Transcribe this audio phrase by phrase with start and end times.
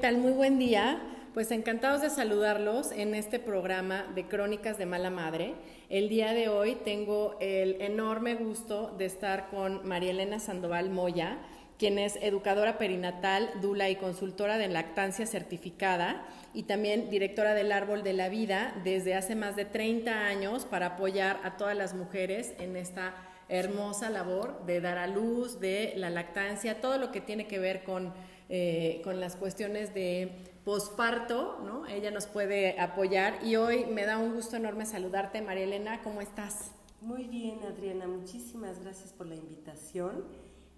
[0.00, 0.16] tal?
[0.16, 0.98] Muy buen día.
[1.34, 5.52] Pues encantados de saludarlos en este programa de Crónicas de Mala Madre.
[5.90, 11.36] El día de hoy tengo el enorme gusto de estar con María Elena Sandoval Moya,
[11.78, 18.02] quien es educadora perinatal, dula y consultora de lactancia certificada y también directora del Árbol
[18.02, 22.54] de la Vida desde hace más de 30 años para apoyar a todas las mujeres
[22.58, 23.14] en esta
[23.50, 27.82] hermosa labor de dar a luz, de la lactancia, todo lo que tiene que ver
[27.84, 28.14] con
[28.52, 30.32] eh, con las cuestiones de
[30.64, 31.86] posparto, ¿no?
[31.86, 36.20] Ella nos puede apoyar y hoy me da un gusto enorme saludarte, María Elena, ¿cómo
[36.20, 36.72] estás?
[37.00, 40.24] Muy bien, Adriana, muchísimas gracias por la invitación.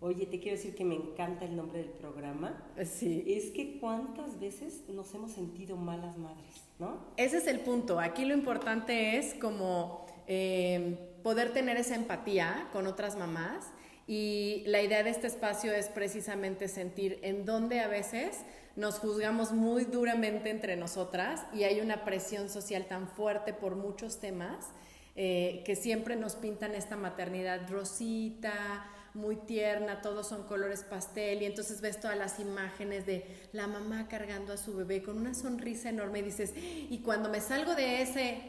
[0.00, 2.62] Oye, te quiero decir que me encanta el nombre del programa.
[2.84, 3.25] Sí.
[3.27, 6.98] Es que cuántas veces nos hemos sentido malas madres, ¿no?
[7.17, 8.00] Ese es el punto.
[8.00, 13.73] Aquí lo importante es como eh, poder tener esa empatía con otras mamás
[14.06, 18.39] y la idea de este espacio es precisamente sentir en dónde a veces
[18.77, 24.19] nos juzgamos muy duramente entre nosotras y hay una presión social tan fuerte por muchos
[24.19, 24.70] temas
[25.14, 31.44] eh, que siempre nos pintan esta maternidad rosita, muy tierna, todos son colores pastel y
[31.44, 35.91] entonces ves todas las imágenes de la mamá cargando a su bebé con una sonrisa
[35.91, 38.41] enorme y dices, y cuando me salgo de ese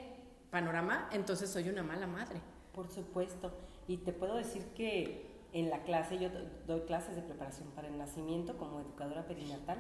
[0.52, 2.40] panorama, entonces soy una mala madre.
[2.74, 3.52] Por supuesto,
[3.88, 6.30] y te puedo decir que en la clase, yo
[6.68, 9.78] doy clases de preparación para el nacimiento como educadora perinatal,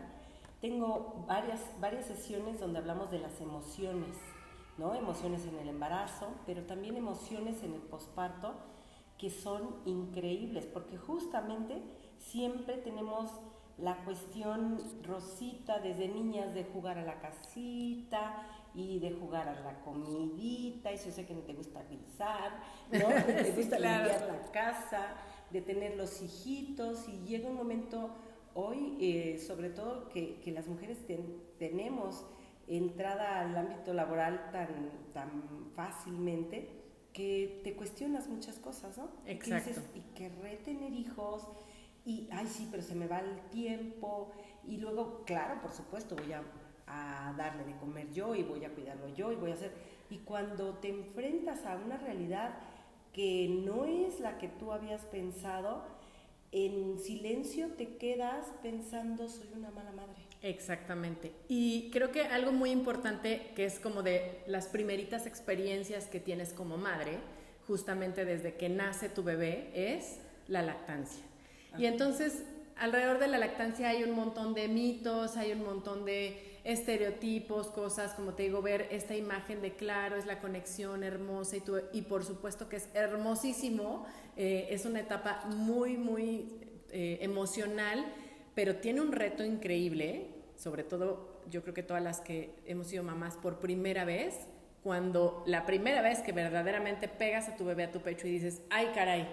[0.61, 4.15] tengo varias, varias sesiones donde hablamos de las emociones,
[4.77, 4.95] ¿no?
[4.95, 8.53] Emociones en el embarazo, pero también emociones en el posparto,
[9.17, 11.81] que son increíbles, porque justamente
[12.17, 13.31] siempre tenemos
[13.77, 19.81] la cuestión rosita desde niñas de jugar a la casita y de jugar a la
[19.81, 22.59] comidita, y yo sé que no te gusta pensar,
[22.91, 23.07] ¿no?
[23.25, 25.15] te gusta limpiar la casa,
[25.53, 28.09] de tener los hijitos y llega un momento
[28.55, 30.97] hoy, eh, sobre todo que, que las mujeres
[31.59, 32.25] tenemos
[32.67, 36.69] entrada al ámbito laboral tan, tan fácilmente
[37.13, 39.09] que te cuestionas muchas cosas, ¿no?
[39.27, 39.69] Exacto.
[39.69, 41.47] Y, dices, y querré tener hijos,
[42.05, 44.31] y, ay, sí, pero se me va el tiempo,
[44.67, 46.41] y luego, claro, por supuesto, voy a,
[46.87, 49.71] a darle de comer yo, y voy a cuidarlo yo, y voy a hacer...
[50.09, 52.55] Y cuando te enfrentas a una realidad
[53.13, 55.83] que no es la que tú habías pensado,
[56.51, 60.21] en silencio te quedas pensando, soy una mala madre.
[60.41, 61.31] Exactamente.
[61.47, 66.53] Y creo que algo muy importante, que es como de las primeritas experiencias que tienes
[66.53, 67.17] como madre,
[67.67, 71.23] justamente desde que nace tu bebé, es la lactancia.
[71.77, 72.43] Y entonces,
[72.77, 78.13] alrededor de la lactancia hay un montón de mitos, hay un montón de estereotipos, cosas,
[78.13, 82.23] como te digo, ver esta imagen de claro, es la conexión hermosa y, y por
[82.23, 84.05] supuesto que es hermosísimo,
[84.37, 86.59] eh, es una etapa muy, muy
[86.91, 88.05] eh, emocional,
[88.55, 93.03] pero tiene un reto increíble, sobre todo yo creo que todas las que hemos sido
[93.03, 94.47] mamás por primera vez,
[94.83, 98.61] cuando la primera vez que verdaderamente pegas a tu bebé a tu pecho y dices,
[98.69, 99.27] ay caray,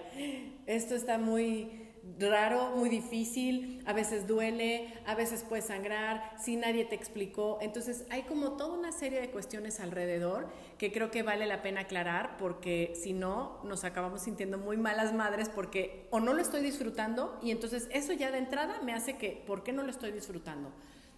[0.66, 6.84] esto está muy raro, muy difícil, a veces duele, a veces puede sangrar, si nadie
[6.84, 7.58] te explicó.
[7.60, 11.82] Entonces hay como toda una serie de cuestiones alrededor que creo que vale la pena
[11.82, 16.62] aclarar porque si no nos acabamos sintiendo muy malas madres porque o no lo estoy
[16.62, 20.12] disfrutando y entonces eso ya de entrada me hace que, ¿por qué no lo estoy
[20.12, 20.72] disfrutando?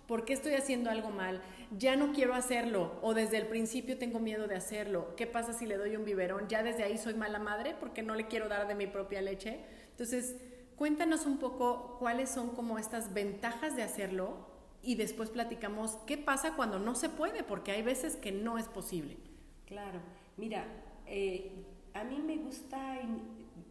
[0.06, 1.40] ¿Por qué estoy haciendo algo mal?
[1.78, 5.14] Ya no quiero hacerlo o desde el principio tengo miedo de hacerlo.
[5.16, 6.48] ¿Qué pasa si le doy un biberón?
[6.48, 9.60] Ya desde ahí soy mala madre porque no le quiero dar de mi propia leche.
[9.90, 10.36] Entonces,
[10.82, 14.34] Cuéntanos un poco cuáles son como estas ventajas de hacerlo
[14.82, 18.66] y después platicamos qué pasa cuando no se puede, porque hay veces que no es
[18.66, 19.16] posible.
[19.64, 20.00] Claro,
[20.36, 20.66] mira,
[21.06, 21.52] eh,
[21.94, 22.98] a mí me gusta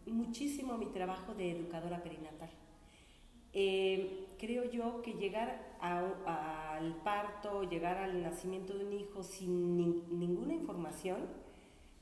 [0.06, 2.50] muchísimo mi trabajo de educadora perinatal.
[3.52, 9.76] Eh, creo yo que llegar al parto, llegar al nacimiento de un hijo sin
[10.18, 11.28] ninguna información,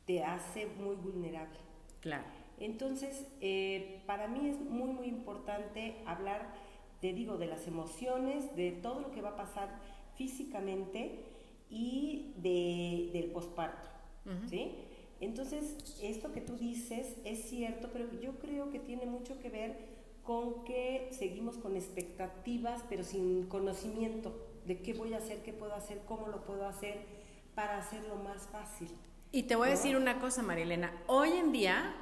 [0.06, 1.58] te hace muy vulnerable.
[2.00, 2.39] Claro.
[2.60, 6.54] Entonces, eh, para mí es muy, muy importante hablar,
[7.02, 9.80] te digo, de las emociones, de todo lo que va a pasar
[10.16, 11.24] físicamente
[11.70, 13.90] y de, del posparto,
[14.50, 14.76] ¿sí?
[15.22, 19.78] Entonces, esto que tú dices es cierto, pero yo creo que tiene mucho que ver
[20.24, 24.34] con que seguimos con expectativas, pero sin conocimiento
[24.66, 27.04] de qué voy a hacer, qué puedo hacer, cómo lo puedo hacer
[27.56, 28.90] para hacerlo más fácil.
[29.32, 30.94] Y te voy a decir una cosa, Marilena.
[31.08, 31.96] Hoy en día,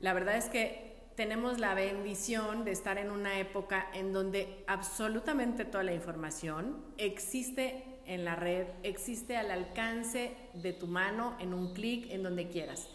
[0.00, 5.64] la verdad es que tenemos la bendición de estar en una época en donde absolutamente
[5.64, 11.72] toda la información existe en la red, existe al alcance de tu mano, en un
[11.72, 12.88] clic, en donde quieras.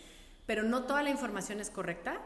[0.45, 2.21] Pero no toda la información es correcta,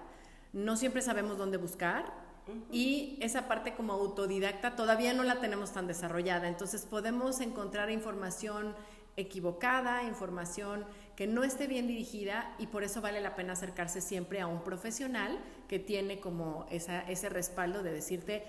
[0.53, 2.25] no siempre sabemos dónde buscar
[2.71, 6.47] y esa parte como autodidacta todavía no la tenemos tan desarrollada.
[6.47, 8.75] Entonces podemos encontrar información
[9.17, 14.41] equivocada, información que no esté bien dirigida y por eso vale la pena acercarse siempre
[14.41, 18.43] a un profesional que tiene como ese respaldo de decirte,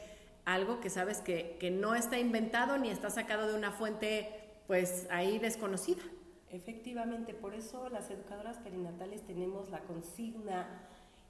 [0.45, 4.29] algo que sabes que, que no está inventado ni está sacado de una fuente
[4.67, 6.03] pues ahí desconocida.
[6.51, 10.67] Efectivamente, por eso las educadoras perinatales tenemos la consigna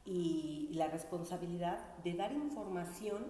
[0.05, 3.25] y la responsabilidad de dar información,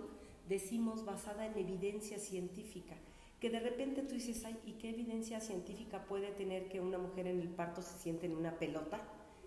[0.49, 2.95] decimos, basada en evidencia científica.
[3.41, 7.27] Que de repente tú dices, ay, ¿y qué evidencia científica puede tener que una mujer
[7.27, 9.01] en el parto se siente en una pelota?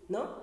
[0.07, 0.41] ¿No?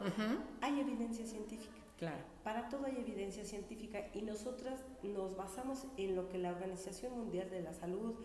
[0.61, 1.75] Hay evidencia científica.
[1.97, 2.23] Claro.
[2.45, 7.49] Para todo hay evidencia científica y nosotras nos basamos en lo que la Organización Mundial
[7.51, 8.17] de la Salud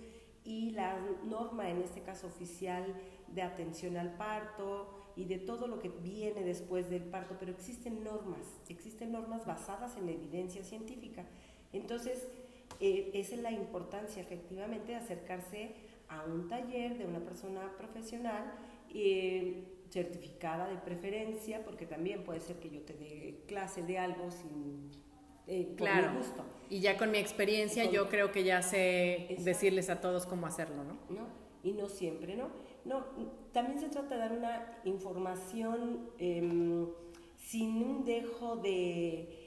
[0.44, 2.95] y la norma, en este caso oficial,
[3.27, 8.03] de atención al parto y de todo lo que viene después del parto, pero existen
[8.03, 11.25] normas, existen normas basadas en evidencia científica.
[11.73, 12.27] Entonces,
[12.81, 15.75] eh, esa es la importancia efectivamente de acercarse
[16.10, 18.54] a un taller de una persona profesional.
[18.94, 24.31] Eh, certificada de preferencia, porque también puede ser que yo te dé clase de algo
[24.31, 24.89] sin
[25.48, 26.13] eh, claro.
[26.18, 26.45] gusto.
[26.69, 30.83] Y ya con mi experiencia yo creo que ya sé decirles a todos cómo hacerlo,
[30.83, 30.94] ¿no?
[31.10, 31.28] ¿no?
[31.63, 32.50] Y no siempre, ¿no?
[32.86, 33.06] No,
[33.51, 36.88] también se trata de dar una información em,
[37.38, 39.40] sin un dejo de,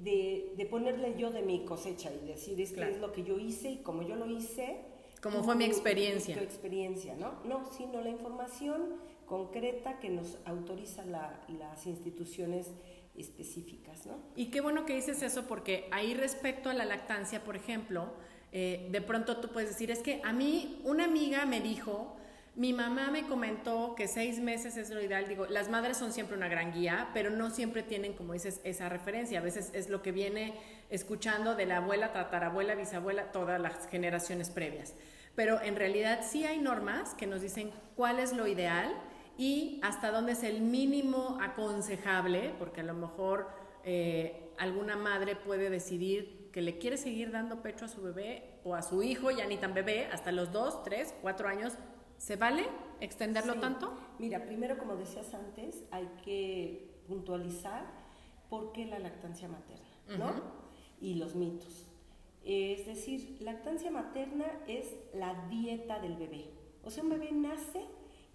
[0.00, 3.38] de, de, ponerle yo de mi cosecha y decir es que es lo que yo
[3.38, 4.80] hice y como yo lo hice.
[5.22, 6.36] Como fue mi experiencia.
[6.36, 7.42] Tu experiencia, ¿no?
[7.44, 8.96] No, sino la información
[9.26, 12.68] concreta que nos autoriza las instituciones
[13.16, 14.06] específicas.
[14.06, 14.18] ¿no?
[14.34, 18.12] Y qué bueno que dices eso porque ahí respecto a la lactancia, por ejemplo,
[18.52, 22.16] eh, de pronto tú puedes decir, es que a mí una amiga me dijo,
[22.56, 25.28] mi mamá me comentó que seis meses es lo ideal.
[25.28, 28.88] Digo, las madres son siempre una gran guía, pero no siempre tienen, como dices, esa
[28.88, 29.38] referencia.
[29.38, 30.54] A veces es lo que viene
[30.90, 34.94] escuchando de la abuela, tatarabuela, bisabuela, todas las generaciones previas.
[35.36, 38.94] Pero en realidad sí hay normas que nos dicen cuál es lo ideal
[39.38, 43.48] y hasta dónde es el mínimo aconsejable, porque a lo mejor
[43.84, 48.74] eh, alguna madre puede decidir que le quiere seguir dando pecho a su bebé o
[48.74, 51.74] a su hijo, ya ni tan bebé, hasta los dos, tres, cuatro años.
[52.20, 52.66] ¿Se vale
[53.00, 53.96] extenderlo tanto?
[54.18, 57.82] Mira, primero, como decías antes, hay que puntualizar
[58.50, 59.88] por qué la lactancia materna,
[60.18, 60.34] ¿no?
[61.00, 61.86] Y los mitos.
[62.44, 66.50] Es decir, lactancia materna es la dieta del bebé.
[66.84, 67.86] O sea, un bebé nace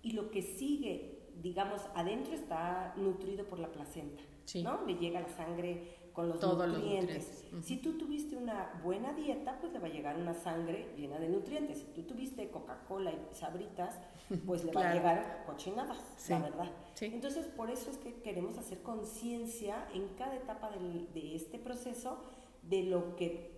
[0.01, 4.23] y lo que sigue, digamos, adentro está nutrido por la placenta,
[4.63, 4.83] ¿no?
[4.87, 7.43] Le llega la sangre con los nutrientes.
[7.61, 11.29] Si tú tuviste una buena dieta, pues le va a llegar una sangre llena de
[11.29, 11.79] nutrientes.
[11.79, 13.99] Si tú tuviste Coca-Cola y sabritas,
[14.45, 16.71] pues le va a llegar cochinadas, la verdad.
[17.01, 22.17] Entonces, por eso es que queremos hacer conciencia en cada etapa de este proceso
[22.63, 23.51] de lo que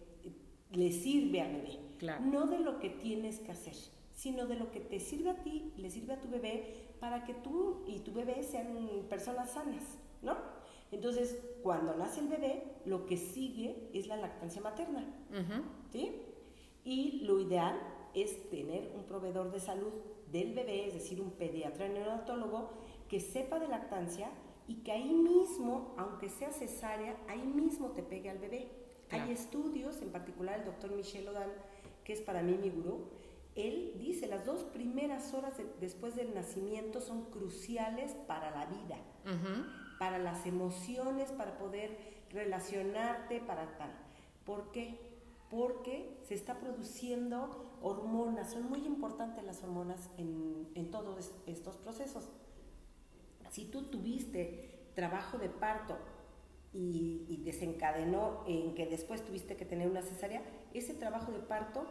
[0.71, 1.79] le sirve al bebé,
[2.21, 3.75] no de lo que tienes que hacer
[4.17, 7.35] sino de lo que te sirve a ti, le sirve a tu bebé, para que
[7.35, 9.83] tú y tu bebé sean personas sanas,
[10.23, 10.35] ¿no?
[10.91, 15.05] Entonces, cuando nace el bebé, lo que sigue es la lactancia materna,
[15.91, 16.21] ¿sí?
[16.83, 17.77] Y lo ideal
[18.13, 19.91] es tener un proveedor de salud
[20.31, 22.71] del bebé, es decir, un pediatra neonatólogo,
[23.09, 24.29] que sepa de lactancia
[24.67, 28.69] y que ahí mismo, aunque sea cesárea, ahí mismo te pegue al bebé.
[29.09, 31.49] Hay estudios, en particular el doctor Michel Odan,
[32.03, 33.09] que es para mí mi gurú,
[33.55, 38.97] él dice, las dos primeras horas después del nacimiento son cruciales para la vida,
[39.99, 41.97] para las emociones, para poder
[42.31, 43.91] relacionarte, para tal.
[44.45, 44.99] ¿Por qué?
[45.49, 52.29] Porque se está produciendo hormonas, son muy importantes las hormonas en, todos estos procesos.
[53.49, 55.97] Si tú tuviste trabajo de parto
[56.73, 60.41] y, y desencadenó en que después tuviste que tener una cesárea,
[60.73, 61.85] ese trabajo de parto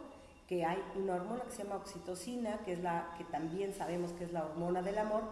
[0.47, 4.23] que hay una hormona que se llama oxitocina, que es la que también sabemos que
[4.23, 5.23] es la hormona del amor,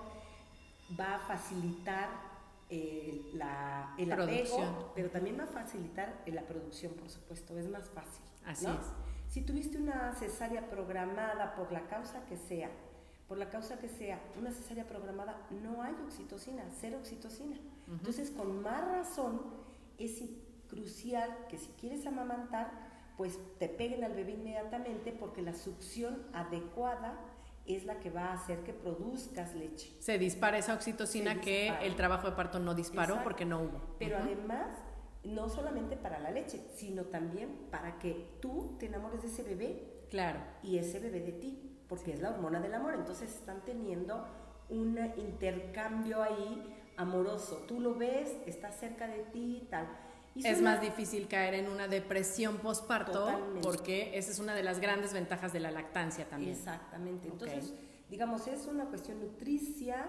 [1.00, 2.35] va a facilitar
[2.69, 7.89] eh, la, el apego, pero también va a facilitar la producción, por supuesto, es más
[7.89, 8.24] fácil.
[8.45, 8.93] Así es.
[9.29, 12.69] Si tuviste una cesárea programada por la causa que sea,
[13.27, 17.57] por la causa que sea, una cesárea programada, no hay oxitocina, cero oxitocina.
[17.88, 19.41] Entonces, con más razón,
[19.98, 20.24] es
[20.67, 22.72] crucial que si quieres amamantar,
[23.17, 27.17] pues te peguen al bebé inmediatamente porque la succión adecuada
[27.67, 29.95] es la que va a hacer que produzcas leche.
[30.00, 33.81] Se dispara esa oxitocina que el trabajo de parto no disparó porque no hubo.
[34.00, 34.67] Pero además,
[35.24, 40.05] no solamente para la leche, sino también para que tú te enamores de ese bebé.
[40.10, 40.39] Claro.
[40.62, 42.93] Y ese bebé de ti porque es la hormona del amor.
[42.93, 44.25] Entonces están teniendo
[44.69, 47.65] un intercambio ahí amoroso.
[47.67, 49.67] Tú lo ves, está cerca de ti
[50.36, 53.27] y es más difícil caer en una depresión postparto
[53.62, 56.51] porque esa es una de las grandes ventajas de la lactancia también.
[56.51, 57.27] Exactamente.
[57.27, 57.74] Entonces,
[58.10, 60.08] digamos, es una cuestión nutricia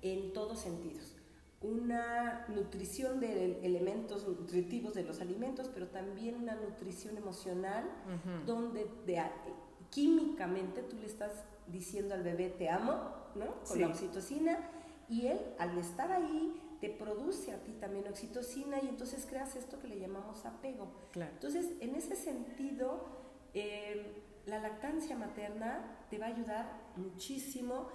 [0.00, 1.14] en todos sentidos.
[1.60, 7.84] Una nutrición de elementos nutritivos de los alimentos, pero también una nutrición emocional
[8.46, 9.22] donde de,
[9.90, 12.94] químicamente tú le estás diciendo al bebé te amo,
[13.34, 13.62] ¿no?
[13.66, 14.58] Con la oxitocina
[15.08, 19.78] y él al estar ahí te produce a ti también oxitocina y entonces creas esto
[19.78, 20.88] que le llamamos apego.
[21.14, 23.04] Entonces, en ese sentido,
[23.54, 24.04] em,
[24.46, 26.66] la lactancia materna te va a ayudar
[26.96, 27.88] muchísimo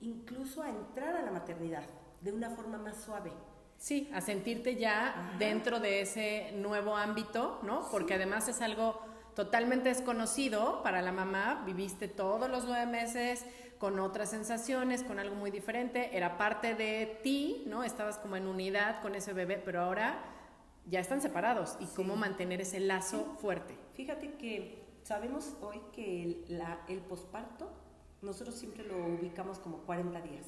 [0.00, 1.84] incluso a entrar a la maternidad
[2.20, 3.32] de una forma más suave.
[3.76, 7.88] Sí, a sentirte ya dentro de ese nuevo ámbito, ¿no?
[7.90, 9.00] Porque además es algo
[9.34, 13.44] totalmente desconocido para la mamá, viviste todos los nueve meses
[13.78, 17.84] con otras sensaciones, con algo muy diferente, era parte de ti, ¿no?
[17.84, 20.18] Estabas como en unidad con ese bebé, pero ahora
[20.86, 23.74] ya están separados y cómo mantener ese lazo fuerte.
[23.92, 27.70] Fíjate que sabemos hoy que el, la, el posparto,
[28.22, 30.46] nosotros siempre lo ubicamos como 40 días.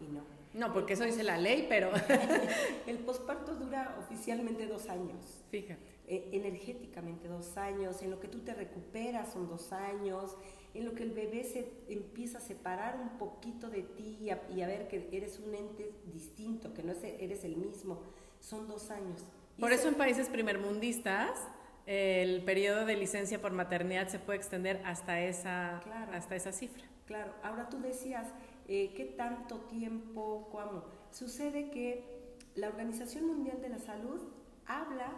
[0.00, 0.22] Y no.
[0.54, 1.90] No, porque eso dice la ley, pero...
[2.86, 5.42] el posparto dura oficialmente dos años.
[5.50, 5.92] Fíjate.
[6.06, 10.36] Eh, energéticamente dos años, en lo que tú te recuperas son dos años,
[10.74, 14.66] en lo que el bebé se empieza a separar un poquito de ti y a,
[14.66, 18.00] ver que eres un ente distinto, que no eres el mismo,
[18.40, 19.22] son dos años.
[19.58, 21.38] Por eso en países primermundistas
[21.86, 25.78] el periodo de licencia por maternidad se puede extender hasta esa,
[26.12, 26.84] hasta esa cifra.
[27.06, 28.28] Claro, ahora tú decías,
[28.68, 30.84] eh, ¿qué tanto tiempo, cómo?
[31.10, 34.22] Sucede que la Organización Mundial de la Salud
[34.66, 35.12] habla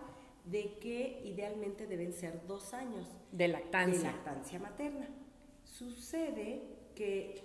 [0.44, 5.08] de que idealmente deben ser dos años de lactancia, de lactancia materna.
[5.78, 6.62] Sucede
[6.94, 7.42] que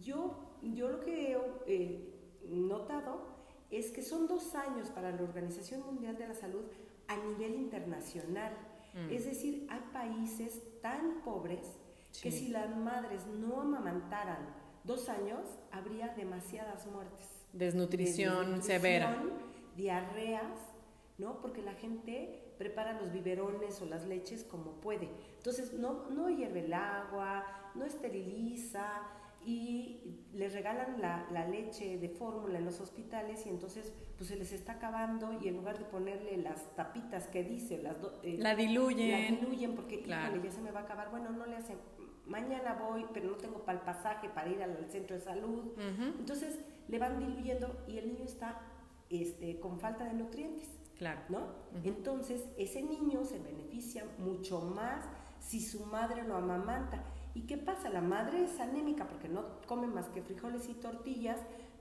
[0.00, 1.36] yo, yo lo que he
[1.66, 2.14] eh,
[2.48, 3.36] notado
[3.70, 6.64] es que son dos años para la Organización Mundial de la Salud
[7.06, 8.54] a nivel internacional.
[8.94, 9.10] Mm.
[9.12, 11.66] Es decir, hay países tan pobres
[12.22, 17.26] que si las madres no amamantaran dos años, habría demasiadas muertes.
[17.52, 19.22] Desnutrición, Desnutrición severa.
[19.76, 20.70] Diarreas
[21.20, 21.40] ¿no?
[21.40, 25.08] Porque la gente prepara los biberones o las leches como puede.
[25.40, 28.84] Entonces, no, no hierve el agua, no esteriliza
[29.42, 34.36] y les regalan la, la leche de fórmula en los hospitales y entonces pues se
[34.36, 38.54] les está acabando y en lugar de ponerle las tapitas que dice, las eh, la
[38.54, 39.10] diluyen.
[39.10, 41.10] La diluyen porque ya se me va a acabar.
[41.10, 41.78] Bueno, no le hacen,
[42.26, 45.72] mañana voy, pero no tengo para el pasaje para ir al centro de salud.
[46.18, 48.60] Entonces le van diluyendo y el niño está
[49.08, 50.68] este, con falta de nutrientes.
[50.98, 51.22] Claro.
[51.30, 51.46] ¿No?
[51.82, 55.08] Entonces, ese niño se beneficia mucho más
[55.40, 57.02] si su madre lo amamanta.
[57.34, 57.88] ¿Y qué pasa?
[57.88, 61.38] La madre es anémica porque no come más que frijoles y tortillas,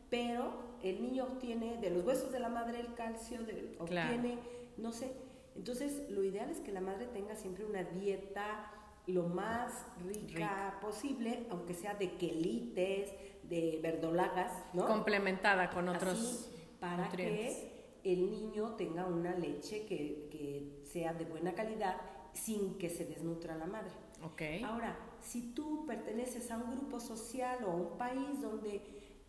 [0.09, 3.39] pero el niño obtiene de los huesos de la madre el calcio,
[3.79, 4.39] obtiene,
[4.77, 5.13] no sé.
[5.55, 8.71] Entonces, lo ideal es que la madre tenga siempre una dieta
[9.07, 13.11] lo más rica posible, aunque sea de quelites,
[13.43, 14.85] de verdolagas, ¿no?
[14.85, 16.49] Complementada con otros
[16.79, 17.69] para nutrientes
[18.03, 21.97] el niño tenga una leche que, que, sea de buena calidad
[22.33, 23.91] sin que se desnutra la madre.
[24.33, 24.63] Okay.
[24.63, 28.81] Ahora, si tú perteneces a un grupo social o a un país donde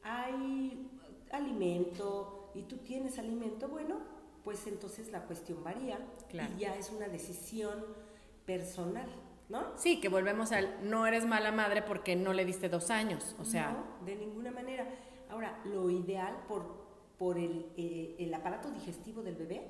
[0.02, 0.90] hay
[1.30, 3.98] alimento y tú tienes alimento, bueno,
[4.42, 5.98] pues entonces la cuestión varía
[6.32, 7.84] y ya es una decisión
[8.46, 9.08] personal,
[9.48, 9.76] ¿no?
[9.76, 13.44] Sí, que volvemos al no eres mala madre porque no le diste dos años, o
[13.44, 13.70] sea...
[13.70, 14.88] No, de ninguna manera.
[15.28, 16.80] Ahora, lo ideal por
[17.20, 19.60] por el, eh, el aparato digestivo del bebé.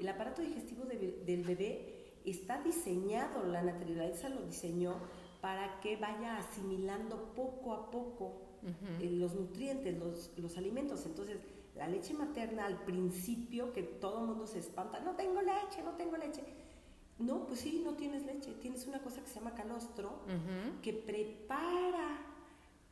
[0.00, 1.91] El aparato digestivo del bebé
[2.24, 4.96] está diseñado, la naturaleza lo diseñó
[5.40, 8.42] para que vaya asimilando poco a poco
[9.00, 11.04] eh, los nutrientes, los, los, alimentos.
[11.04, 11.38] Entonces,
[11.74, 15.92] la leche materna al principio, que todo el mundo se espanta, no tengo leche, no
[15.92, 16.42] tengo leche.
[17.18, 20.20] No, pues sí, no tienes leche, tienes una cosa que se llama calostro,
[20.82, 22.32] que prepara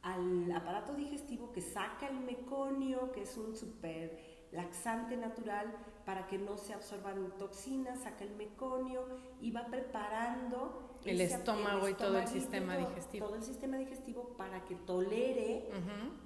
[0.03, 5.73] al aparato digestivo que saca el meconio, que es un super laxante natural
[6.05, 9.07] para que no se absorban toxinas, saca el meconio
[9.41, 13.27] y va preparando el estómago y todo el sistema digestivo.
[13.27, 15.69] Todo el sistema digestivo para que tolere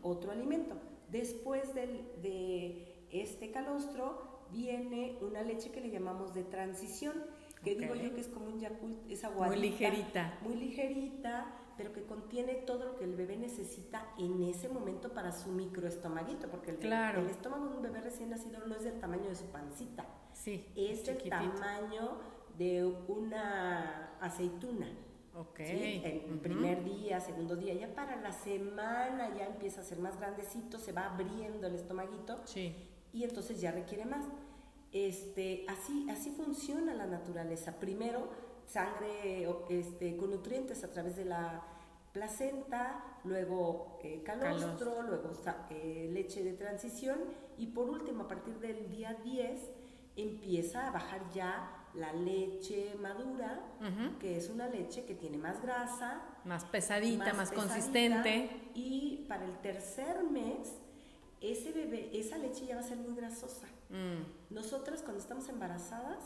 [0.02, 0.80] otro alimento.
[1.10, 7.14] Después de este calostro viene una leche que le llamamos de transición,
[7.62, 9.56] que digo yo que es como un Yakult, es aguadita.
[9.56, 10.38] Muy ligerita.
[10.42, 15.32] Muy ligerita, pero que contiene todo lo que el bebé necesita en ese momento para
[15.32, 19.28] su microestomaguito, porque el, el estómago de un bebé recién nacido no es del tamaño
[19.28, 20.06] de su pancita.
[20.32, 20.66] Sí.
[20.76, 22.18] Es del tamaño
[22.58, 24.86] de una aceituna.
[25.34, 25.58] Ok.
[25.60, 30.78] El primer día, segundo día, ya para la semana ya empieza a ser más grandecito,
[30.78, 32.40] se va abriendo el estomaguito.
[32.44, 32.74] Sí.
[33.12, 34.24] Y entonces ya requiere más.
[34.92, 37.80] Este, así, así funciona la naturaleza.
[37.80, 38.28] Primero,
[38.66, 41.62] sangre este, con nutrientes a través de la
[42.12, 45.30] placenta, luego eh, calostro, luego
[45.70, 47.18] eh, leche de transición
[47.58, 49.60] y por último, a partir del día 10,
[50.16, 53.60] empieza a bajar ya la leche madura,
[54.18, 58.70] que es una leche que tiene más grasa, más pesadita, más, consistente.
[58.74, 60.72] Y para el tercer mes,
[61.40, 63.68] ese bebé, esa leche ya va a ser muy grasosa.
[63.90, 64.54] Mm.
[64.54, 66.18] Nosotras cuando estamos embarazadas,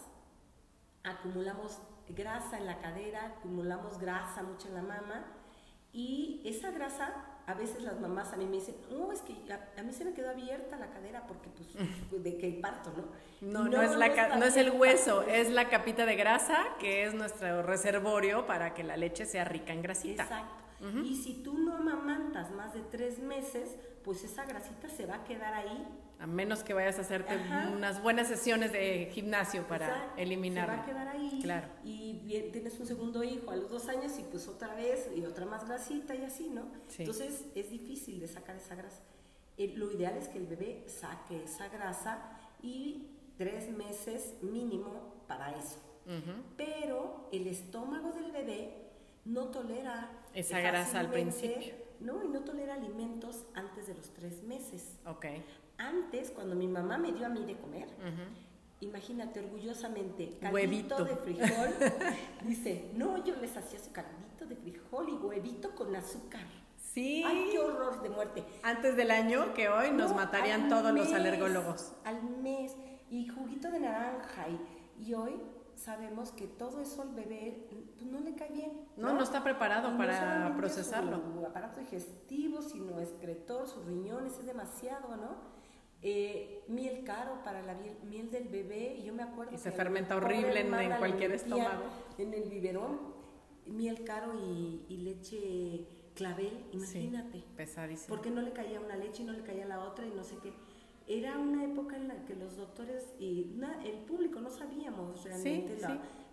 [1.03, 1.79] acumulamos
[2.15, 5.25] grasa en la cadera, acumulamos grasa mucho en la mama,
[5.93, 7.15] y esa grasa
[7.47, 10.13] a veces las mamás a mí me dicen, no, es que a, mí se me
[10.13, 11.69] quedó abierta la cadera porque pues
[12.23, 13.05] de que parto, ¿no?
[13.41, 17.15] No, no, es, la, no, es el hueso, es la capita de grasa que es
[17.15, 20.25] nuestro reservorio para que la leche sea rica en grasita.
[20.25, 20.69] Exacto.
[21.03, 25.25] Y si tú no amamantas más de tres meses, pues esa grasita se va a
[25.25, 25.89] quedar ahí.
[26.21, 27.39] A menos que vayas a hacerte
[27.73, 30.73] unas buenas sesiones de gimnasio para eliminarla.
[30.73, 31.39] Se va a quedar ahí.
[31.43, 31.69] Claro.
[31.85, 32.15] Y
[32.53, 35.67] tienes un segundo hijo a los dos años y pues otra vez y otra más
[35.67, 36.71] grasita y así, ¿no?
[36.99, 39.01] Entonces es difícil de sacar esa grasa.
[39.57, 42.19] Eh, lo ideal es que el bebé saque esa grasa
[42.63, 45.79] y tres meses mínimo para eso.
[46.57, 48.73] Pero el estómago del bebé
[49.25, 52.23] no tolera esa grasa al principio ¿no?
[52.25, 54.97] Y no tolera alimentos antes de los tres meses.
[55.07, 55.27] Ok.
[55.79, 57.89] Antes, cuando mi mamá me dio a mí de comer,
[58.81, 61.69] imagínate orgullosamente, caldito de frijol,
[62.45, 66.43] dice, no, yo les hacía su caldito de frijol y huevito con azúcar.
[66.77, 67.23] Sí.
[67.25, 68.45] Ay, qué horror de muerte.
[68.63, 71.93] Antes del año que hoy nos matarían todos los alergólogos.
[72.05, 72.75] Al mes.
[73.11, 74.47] Y juguito de naranja.
[74.49, 75.41] Y, y hoy
[75.77, 78.73] sabemos que todo eso al bebé pues, no le cae bien.
[78.97, 81.21] No, no, está preparado para procesarlo.
[81.21, 85.58] Su aparato digestivo, sino excretor, sus riñones, es demasiado, ¿no?
[86.01, 89.55] Eh, miel caro para la miel, del bebé, y yo me acuerdo.
[89.55, 91.85] Y se fermenta horrible en, cualquier estómago.
[92.19, 92.99] En el biberón,
[93.67, 97.45] miel caro y, leche clavel, imagínate.
[97.57, 98.09] pesadísimo.
[98.09, 100.37] Porque no le caía una leche y no le caía la otra y no sé
[100.43, 100.53] qué
[101.09, 105.79] era una época en la que los doctores y el público no sabíamos realmente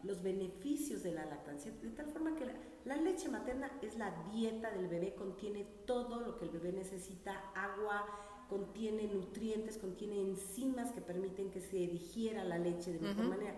[0.04, 2.45] los beneficios de la lactancia, de tal forma que
[2.84, 7.51] la, leche materna es la dieta del bebé, contiene todo lo que el bebé necesita,
[7.56, 8.06] agua,
[8.49, 13.55] contiene nutrientes, contiene enzimas que permiten que se digiera la leche de mejor manera.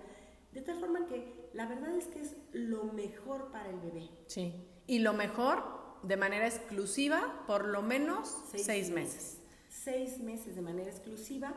[0.52, 4.10] De tal forma que la verdad es que es lo mejor para el bebé.
[4.28, 4.54] Sí,
[4.88, 5.64] y lo mejor
[6.04, 9.42] de manera exclusiva por lo menos seis, meses
[9.88, 11.54] seis meses de manera exclusiva.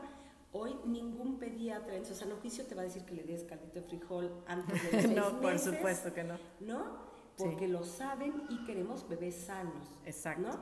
[0.53, 3.79] Hoy ningún pediatra en su sano juicio te va a decir que le des caldito
[3.79, 6.37] de frijol antes de los seis no, por supuesto que no.
[6.59, 7.11] ¿No?
[7.37, 9.87] Porque lo saben y queremos bebés sanos.
[10.05, 10.59] Exacto.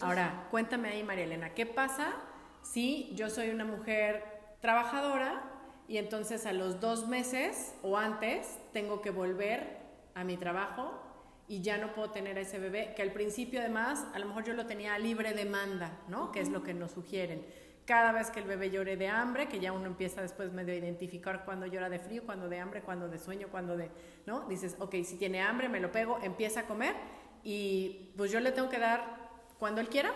[0.00, 2.14] Ahora, cuéntame ahí, María Elena, ¿qué pasa
[2.62, 4.24] si yo soy una mujer
[4.60, 5.42] trabajadora
[5.88, 9.78] y entonces a los dos meses o antes tengo que volver
[10.14, 11.00] a mi trabajo
[11.48, 14.44] y ya no puedo tener a ese bebé, que al principio además a lo mejor
[14.44, 16.32] yo lo tenía a libre demanda, ¿no?
[16.32, 17.44] Que es lo que nos sugieren.
[17.84, 20.76] Cada vez que el bebé llore de hambre, que ya uno empieza después medio a
[20.76, 23.90] identificar cuando llora de frío, cuando de hambre, cuando de sueño, cuando de,
[24.24, 24.48] ¿no?
[24.48, 26.94] Dices, ok, si tiene hambre, me lo pego, empieza a comer
[27.42, 29.21] y pues yo le tengo que dar
[29.62, 30.12] cuando él quiera,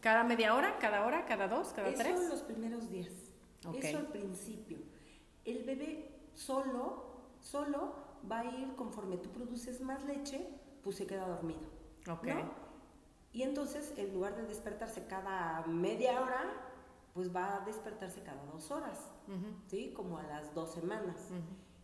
[0.00, 2.18] cada media hora, cada hora, cada dos, cada tres.
[2.18, 3.12] Eso los primeros días.
[3.74, 4.78] Eso al principio.
[5.44, 7.04] El bebé solo,
[7.38, 7.92] solo
[8.32, 10.48] va a ir conforme tú produces más leche,
[10.82, 11.60] pues se queda dormido.
[12.10, 12.28] Ok.
[13.34, 16.50] Y entonces, en lugar de despertarse cada media hora,
[17.12, 19.10] pues va a despertarse cada dos horas,
[19.66, 19.92] ¿sí?
[19.94, 21.28] Como a las dos semanas.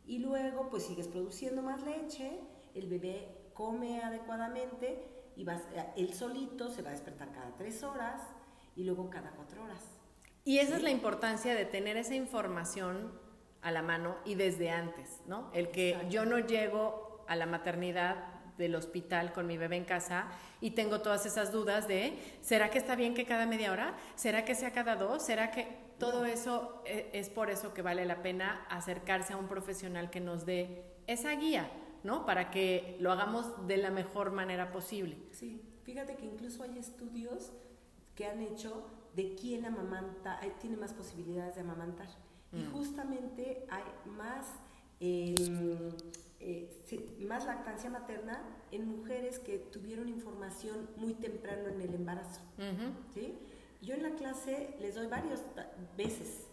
[0.06, 2.40] Y luego, pues sigues produciendo más leche,
[2.72, 5.60] el bebé come adecuadamente y va,
[5.96, 8.20] él solito se va a despertar cada tres horas
[8.76, 9.82] y luego cada cuatro horas.
[10.44, 13.12] Y esa es la importancia de tener esa información
[13.62, 15.50] a la mano y desde antes, ¿no?
[15.54, 20.26] El que yo no llego a la maternidad del hospital con mi bebé en casa
[20.60, 23.94] y tengo todas esas dudas de, ¿será que está bien que cada media hora?
[24.14, 25.24] ¿Será que sea cada dos?
[25.24, 25.66] ¿Será que
[25.98, 30.20] todo eso e, es por eso que vale la pena acercarse a un profesional que
[30.20, 31.68] nos dé esa guía?
[32.04, 32.24] ¿No?
[32.26, 35.16] Para que lo hagamos de la mejor manera posible.
[35.32, 37.50] Sí, fíjate que incluso hay estudios
[38.14, 38.84] que han hecho
[39.16, 42.08] de quién amamanta, tiene más posibilidades de amamantar.
[42.52, 42.72] Y mm.
[42.72, 44.46] justamente hay más,
[45.00, 45.90] em,
[46.40, 52.40] eh, más lactancia materna en mujeres que tuvieron información muy temprano en el embarazo.
[53.14, 53.34] ¿sí?
[53.80, 55.42] Yo en la clase les doy varias
[55.96, 56.46] veces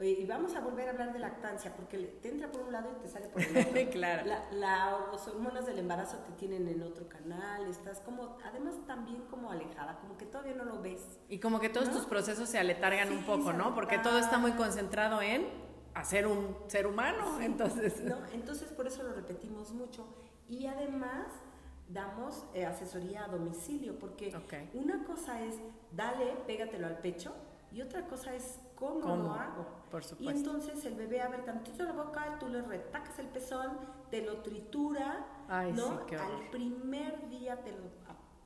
[0.00, 3.02] y vamos a volver a hablar de lactancia, porque te entra por un lado y
[3.02, 3.90] te sale por el otro.
[3.92, 4.26] claro.
[4.26, 9.22] La, la, las hormonas del embarazo te tienen en otro canal, estás como, además también
[9.30, 11.20] como alejada, como que todavía no lo ves.
[11.28, 13.74] Y como que todos tus procesos se aletargan un poco, ¿no?
[13.74, 15.46] Porque todo está muy concentrado en
[15.94, 18.02] hacer un ser humano, entonces.
[18.02, 20.06] No, entonces por eso lo repetimos mucho.
[20.48, 21.28] Y además
[21.88, 24.34] damos eh, asesoría a domicilio, porque
[24.72, 25.56] una cosa es,
[25.92, 27.32] dale, pégatelo al pecho,
[27.74, 29.66] y otra cosa es ¿Cómo, lo hago?
[29.90, 30.22] Por supuesto.
[30.22, 33.78] Y entonces el bebé abre tantito la boca, tú le retacas el pezón,
[34.10, 35.26] te lo tritura,
[35.74, 36.00] ¿no?
[36.00, 37.90] Al primer día te lo,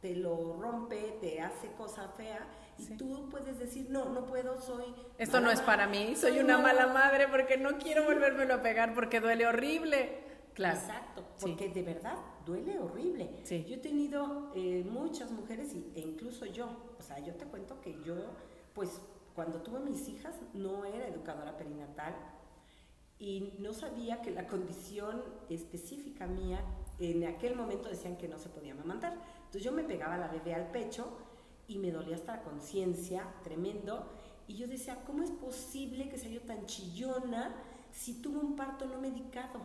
[0.00, 2.46] te lo rompe, te hace cosa fea
[2.78, 4.94] y tú puedes decir, no, no puedo, soy...
[5.18, 8.94] Esto no es para mí, soy una mala madre porque no quiero volvérmelo a pegar
[8.94, 10.26] porque duele horrible.
[10.54, 10.78] Claro.
[10.78, 13.40] Exacto, porque de verdad duele horrible.
[13.44, 13.64] Sí.
[13.68, 18.00] Yo he tenido eh, muchas mujeres e incluso yo, o sea, yo te cuento que
[18.02, 18.16] yo,
[18.74, 19.00] pues
[19.38, 22.12] cuando tuve mis hijas no era educadora perinatal
[23.20, 26.58] y no sabía que la condición específica mía,
[26.98, 29.12] en aquel momento decían que no se podía amamantar.
[29.36, 31.16] Entonces yo me pegaba la bebé al pecho
[31.68, 34.08] y me dolía hasta la conciencia, tremendo.
[34.48, 37.54] Y yo decía, ¿cómo es posible que sea yo tan chillona
[37.92, 39.60] si tuve un parto no medicado?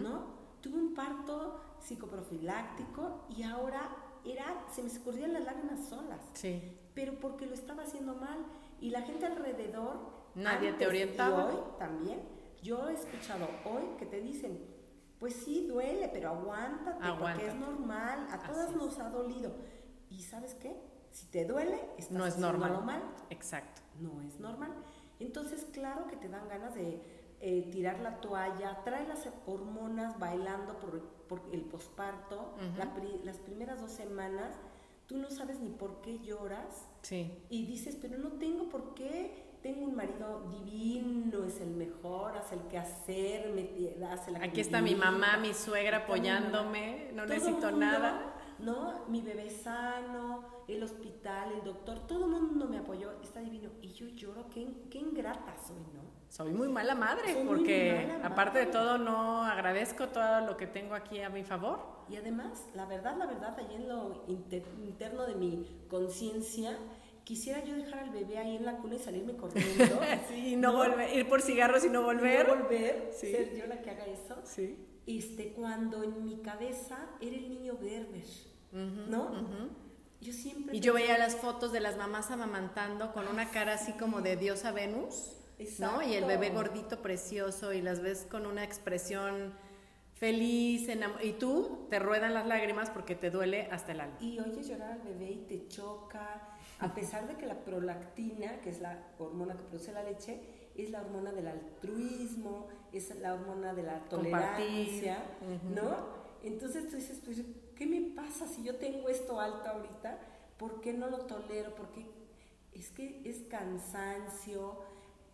[0.00, 0.26] ¿No?
[0.60, 6.20] Tuve un parto psicoprofiláctico y ahora era, se me escurrían las lágrimas solas.
[6.34, 6.76] Sí.
[6.94, 8.46] Pero porque lo estaba haciendo mal.
[8.80, 10.20] Y la gente alrededor.
[10.34, 11.46] Nadie te orientaba.
[11.46, 12.20] hoy también.
[12.62, 14.58] Yo he escuchado hoy que te dicen,
[15.18, 18.26] pues sí, duele, pero aguántate, porque es normal.
[18.30, 19.52] A todas nos ha dolido.
[20.08, 20.76] ¿Y sabes qué?
[21.10, 22.84] Si te duele, estás no es normal.
[22.84, 23.02] mal.
[23.30, 23.82] Exacto.
[24.00, 24.72] No es normal.
[25.18, 27.02] Entonces, claro que te dan ganas de
[27.40, 32.54] eh, tirar la toalla, trae las hormonas bailando por, por el posparto,
[33.22, 34.54] las primeras dos semanas
[35.10, 36.88] tú no sabes ni por qué lloras.
[37.02, 37.32] Sí.
[37.48, 39.50] Y dices, pero no tengo por qué.
[39.60, 44.60] Tengo un marido divino, es el mejor, hace el que hacer, me hace la Aquí
[44.60, 48.36] está mi mamá, mi suegra apoyándome, no necesito nada.
[48.60, 49.04] ¿no?
[49.08, 53.70] Mi bebé sano, el hospital, el doctor, todo el mundo me apoyó, está divino.
[53.82, 56.02] Y yo lloro, qué, qué ingrata soy, ¿no?
[56.28, 61.20] Soy muy mala madre, porque aparte de todo no agradezco todo lo que tengo aquí
[61.20, 61.99] a mi favor.
[62.10, 66.76] Y además, la verdad, la verdad, allí en lo interno de mi conciencia,
[67.24, 70.00] quisiera yo dejar al bebé ahí en la cuna y salirme corriendo.
[70.28, 72.48] sí, no, volver, ir por cigarros y no volver.
[72.48, 74.36] no volver, ser yo la que haga eso.
[74.44, 74.76] Sí.
[75.06, 78.26] Este, cuando en mi cabeza era el niño Gerber,
[79.08, 79.30] ¿no?
[80.20, 80.76] Yo siempre...
[80.76, 84.36] Y yo veía las fotos de las mamás amamantando con una cara así como de
[84.36, 85.36] diosa Venus.
[85.78, 86.02] ¿no?
[86.02, 89.52] Y el bebé gordito precioso y las ves con una expresión
[90.20, 90.86] feliz,
[91.22, 94.16] y tú te ruedan las lágrimas porque te duele hasta el alma.
[94.20, 96.42] Y oyes llorar al bebé y te choca,
[96.78, 100.38] a pesar de que la prolactina, que es la hormona que produce la leche,
[100.76, 105.24] es la hormona del altruismo, es la hormona de la tolerancia,
[105.74, 106.20] ¿no?
[106.42, 107.42] Entonces tú dices, pues,
[107.74, 110.18] ¿qué me pasa si yo tengo esto alto ahorita?
[110.58, 111.74] ¿Por qué no lo tolero?
[111.74, 112.04] Porque
[112.74, 114.82] es que es cansancio,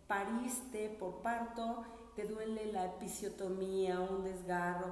[0.07, 1.83] pariste por parto,
[2.17, 4.91] te duele la episiotomía, un desgarro,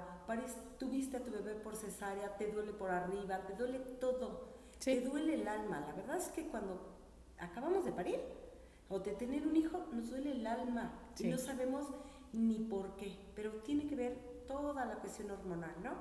[0.77, 4.43] tuviste a tu bebé por cesárea, te duele por arriba, te duele todo,
[4.77, 5.79] te duele el alma.
[5.88, 6.79] La verdad es que cuando
[7.39, 8.19] acabamos de parir
[8.89, 11.88] o de tener un hijo, nos duele el alma y no sabemos
[12.31, 15.93] ni por qué, pero tiene que ver toda la cuestión hormonal, ¿no?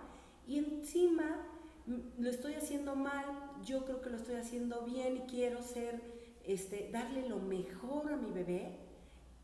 [0.47, 1.39] Y encima
[1.87, 3.25] mm, lo estoy haciendo mal,
[3.65, 6.03] yo creo que lo estoy haciendo bien y quiero ser,
[6.45, 8.84] este, darle lo mejor a mi bebé,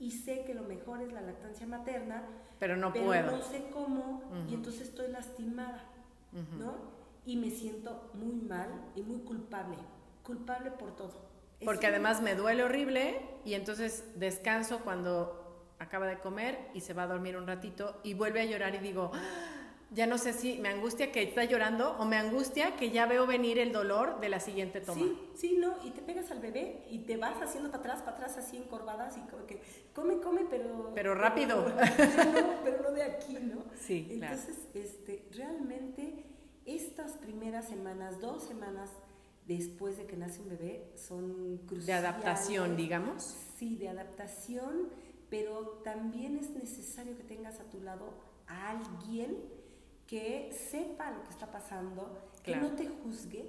[0.00, 2.24] y sé que lo mejor es la lactancia materna,
[2.58, 3.30] pero no pero puedo.
[3.36, 5.84] No sé cómo y entonces estoy lastimada,
[6.58, 6.74] ¿no?
[7.26, 9.76] Y me siento muy mal y muy culpable,
[10.24, 11.30] culpable por todo.
[11.64, 15.36] Porque además me duele horrible y entonces descanso cuando
[15.78, 18.78] acaba de comer y se va a dormir un ratito y vuelve a llorar y
[18.78, 19.12] digo,
[19.92, 23.26] ya no sé si me angustia que está llorando o me angustia que ya veo
[23.26, 25.00] venir el dolor de la siguiente toma.
[25.00, 28.16] Sí, sí, no, y te pegas al bebé y te vas haciendo para atrás, para
[28.16, 29.61] atrás, así encorvada, así como que
[29.92, 30.92] come, come, pero...
[30.94, 31.72] Pero rápido.
[32.64, 33.64] Pero no, de aquí, ¿no?
[33.74, 36.24] Sí, Entonces, este, realmente
[36.64, 38.90] estas primeras semanas, dos semanas
[39.46, 41.87] después de que nace un bebé, son cruciales.
[41.87, 43.35] De adaptación, digamos.
[43.57, 44.88] Sí, de adaptación,
[45.29, 48.14] pero también es necesario que tengas a tu lado
[48.46, 49.60] a alguien
[50.11, 53.49] que sepa lo que está pasando, que no te juzgue,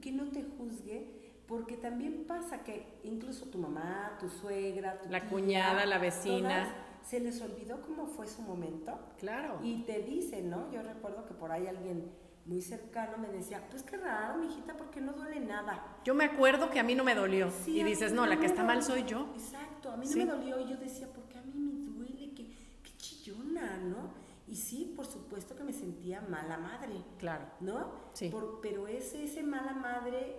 [0.00, 5.28] que no te juzgue, porque también pasa que incluso tu mamá, tu suegra, tu la
[5.28, 8.96] cuñada, la vecina, se les olvidó cómo fue su momento.
[9.18, 9.58] Claro.
[9.64, 10.70] Y te dicen, ¿no?
[10.70, 12.12] Yo recuerdo que por ahí alguien
[12.46, 15.98] muy cercano me decía, pues qué raro, mijita, porque no duele nada.
[16.04, 17.50] Yo me acuerdo que a mí no me dolió.
[17.66, 19.32] y dices, no, la que está mal soy yo.
[19.34, 20.60] Exacto, a mí no me dolió.
[20.60, 22.46] Y yo decía, porque a mí me duele, qué,
[22.84, 24.21] qué chillona, ¿no?
[24.52, 26.92] Y sí, por supuesto que me sentía mala madre.
[27.18, 27.46] Claro.
[27.60, 27.90] ¿No?
[28.12, 28.30] Sí.
[28.60, 30.36] pero ese, ese mala madre,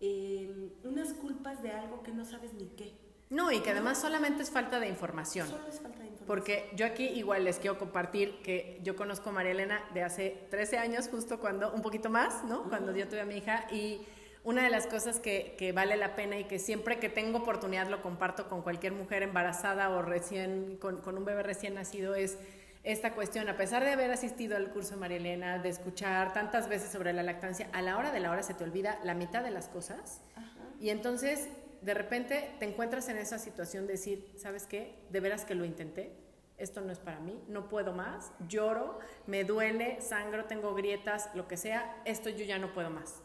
[0.00, 2.94] eh, unas culpas de algo que no sabes ni qué.
[3.28, 5.48] No, y que además solamente es falta de información.
[5.48, 6.28] Solo es falta de información.
[6.28, 10.46] Porque yo aquí igual les quiero compartir que yo conozco a María Elena de hace
[10.50, 12.68] 13 años, justo cuando, un poquito más, ¿no?
[12.68, 14.06] Cuando yo tuve a mi hija y
[14.44, 17.88] una de las cosas que, que, vale la pena y que siempre que tengo oportunidad
[17.88, 22.38] lo comparto con cualquier mujer embarazada o recién, con, con un bebé recién nacido es
[22.86, 26.68] esta cuestión, a pesar de haber asistido al curso de María Elena, de escuchar tantas
[26.68, 29.42] veces sobre la lactancia, a la hora de la hora se te olvida la mitad
[29.42, 30.20] de las cosas.
[30.80, 31.48] Y entonces,
[31.82, 34.94] de repente, te encuentras en esa situación de decir, ¿sabes qué?
[35.10, 36.12] De veras que lo intenté.
[36.58, 41.48] Esto no es para mí, no puedo más, lloro, me duele, sangro, tengo grietas, lo
[41.48, 43.20] que sea, esto yo ya no puedo más.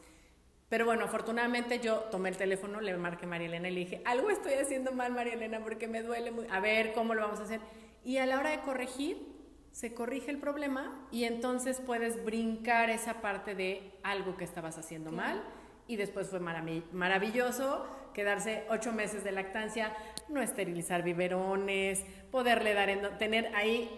[0.69, 4.01] Pero bueno, afortunadamente yo tomé el teléfono, le marqué a María Elena y le dije,
[4.05, 6.47] algo estoy haciendo mal, María Elena, porque me duele muy...
[6.49, 7.61] A ver, ¿cómo lo vamos a hacer?
[8.03, 9.30] Y a la hora de corregir,
[9.71, 15.11] se corrige el problema y entonces puedes brincar esa parte de algo que estabas haciendo
[15.11, 15.41] mal
[15.87, 19.95] y después fue maravilloso quedarse ocho meses de lactancia,
[20.29, 23.89] no esterilizar biberones, poderle dar, tener ahí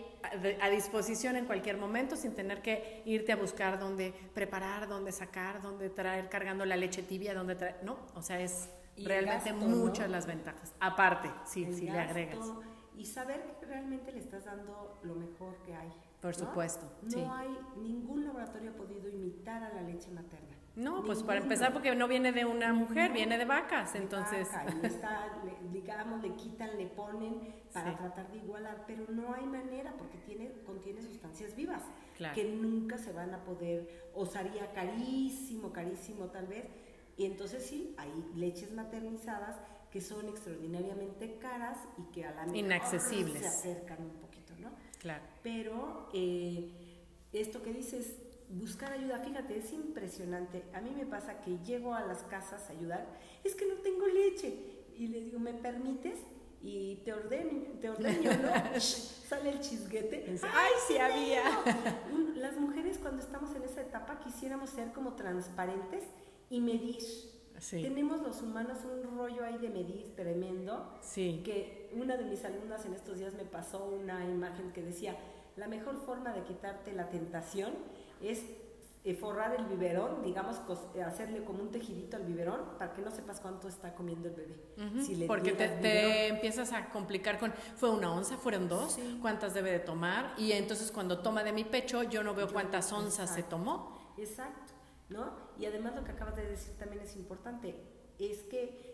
[0.62, 5.62] a, disposición en cualquier momento sin tener que irte a buscar dónde preparar, dónde sacar,
[5.62, 10.28] dónde traer cargando la leche tibia, dónde traer, no, o sea, es realmente muchas las
[10.28, 10.74] ventajas.
[10.80, 12.40] Aparte, sí, sí le agregas
[12.97, 15.91] y saber que realmente le estás dando lo mejor que hay.
[16.21, 16.89] Por supuesto.
[17.15, 20.56] No hay ningún laboratorio ha podido imitar a la leche materna.
[20.75, 24.49] No, pues para empezar porque no viene de una mujer, viene de vacas, entonces.
[24.82, 29.45] y está, le, digamos, le quitan, le ponen para tratar de igualar, pero no hay
[29.45, 31.84] manera porque tiene, contiene sustancias vivas
[32.34, 36.65] que nunca se van a poder, o sería carísimo, carísimo tal vez.
[37.17, 39.58] Y entonces sí, hay leches maternizadas
[39.93, 43.39] que son extraordinariamente caras y que a la mejor Inaccesibles.
[43.39, 44.71] se acercan un poquito, ¿no?
[44.97, 45.23] Claro.
[45.43, 48.15] Pero eh, esto que dices,
[48.49, 50.63] buscar ayuda, fíjate, es impresionante.
[50.73, 53.06] A mí me pasa que llego a las casas a ayudar,
[53.43, 54.58] es que no tengo leche.
[54.97, 56.17] Y le digo, ¿me permites?
[56.63, 58.79] Y te ordeno, te ordeno, ¿no?
[58.82, 60.25] Sale el chisguete.
[60.41, 61.43] ¡Ay, sí había!
[62.36, 66.03] Las mujeres cuando estamos en esa etapa quisiéramos ser como transparentes
[66.49, 66.97] y medir
[67.70, 70.98] tenemos los humanos un rollo ahí de medir tremendo.
[71.02, 71.42] Sí.
[71.44, 75.16] Que una de mis alumnas en estos días me pasó una imagen que decía,
[75.56, 77.74] la mejor forma de quitarte la tentación
[78.22, 78.44] es
[79.06, 80.62] eh, forrar el biberón, digamos,
[81.06, 85.28] hacerle como un tejidito al biberón para que no sepas cuánto está comiendo el bebé.
[85.28, 90.34] Porque te, empiezas a complicar con, fue una onza, fueron dos, cuántas debe de tomar,
[90.38, 93.94] y entonces cuando toma de mi pecho yo no veo cuántas onzas se tomó.
[94.18, 94.73] Exacto.
[95.60, 97.76] Y además lo que acabas de decir también es importante,
[98.19, 98.93] es que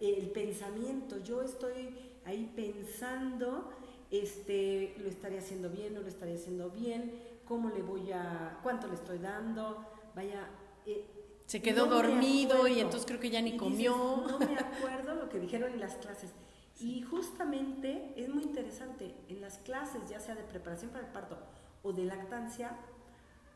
[0.00, 3.70] el pensamiento, yo estoy ahí pensando,
[4.10, 8.86] este, lo estaré haciendo bien, no lo estaré haciendo bien, cómo le voy a, cuánto
[8.88, 10.48] le estoy dando, vaya...
[10.86, 11.04] Eh,
[11.46, 13.96] se quedó dormido y entonces creo que ya ni comió.
[14.28, 16.30] no me acuerdo lo que dijeron en las clases.
[16.78, 21.38] Y justamente es muy interesante, en las clases, ya sea de preparación para el parto
[21.82, 22.76] o de lactancia,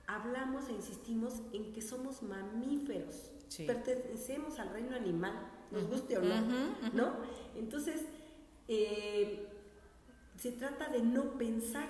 [0.06, 3.30] hablamos e insistimos en que somos mamíferos,
[3.66, 5.34] pertenecemos al reino animal,
[5.70, 6.40] nos guste o no,
[6.92, 7.12] ¿no?
[7.56, 8.02] Entonces,
[8.68, 9.48] eh,
[10.36, 11.86] se trata de no pensar.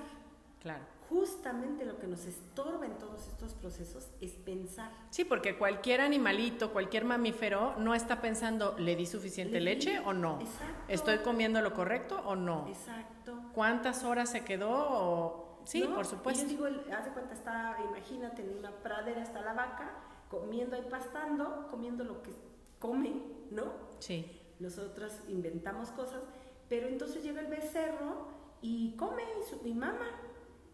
[0.61, 0.85] Claro.
[1.09, 4.91] Justamente lo que nos estorba en todos estos procesos es pensar.
[5.11, 10.41] Sí, porque cualquier animalito, cualquier mamífero no está pensando, ¿le di suficiente leche o no?
[10.41, 10.85] Exacto.
[10.89, 12.67] ¿Estoy comiendo lo correcto o no?
[12.69, 13.39] Exacto.
[13.53, 16.45] ¿Cuántas horas se quedó o Sí, por supuesto.
[16.45, 19.93] Y yo digo, haz de cuenta, está, imagínate, en una pradera está la vaca,
[20.29, 22.33] comiendo y pastando, comiendo lo que
[22.79, 23.73] come, ¿no?
[23.99, 24.41] Sí.
[24.59, 26.23] Nosotros inventamos cosas,
[26.69, 28.29] pero entonces llega el becerro
[28.61, 30.09] y come y, su, y mama,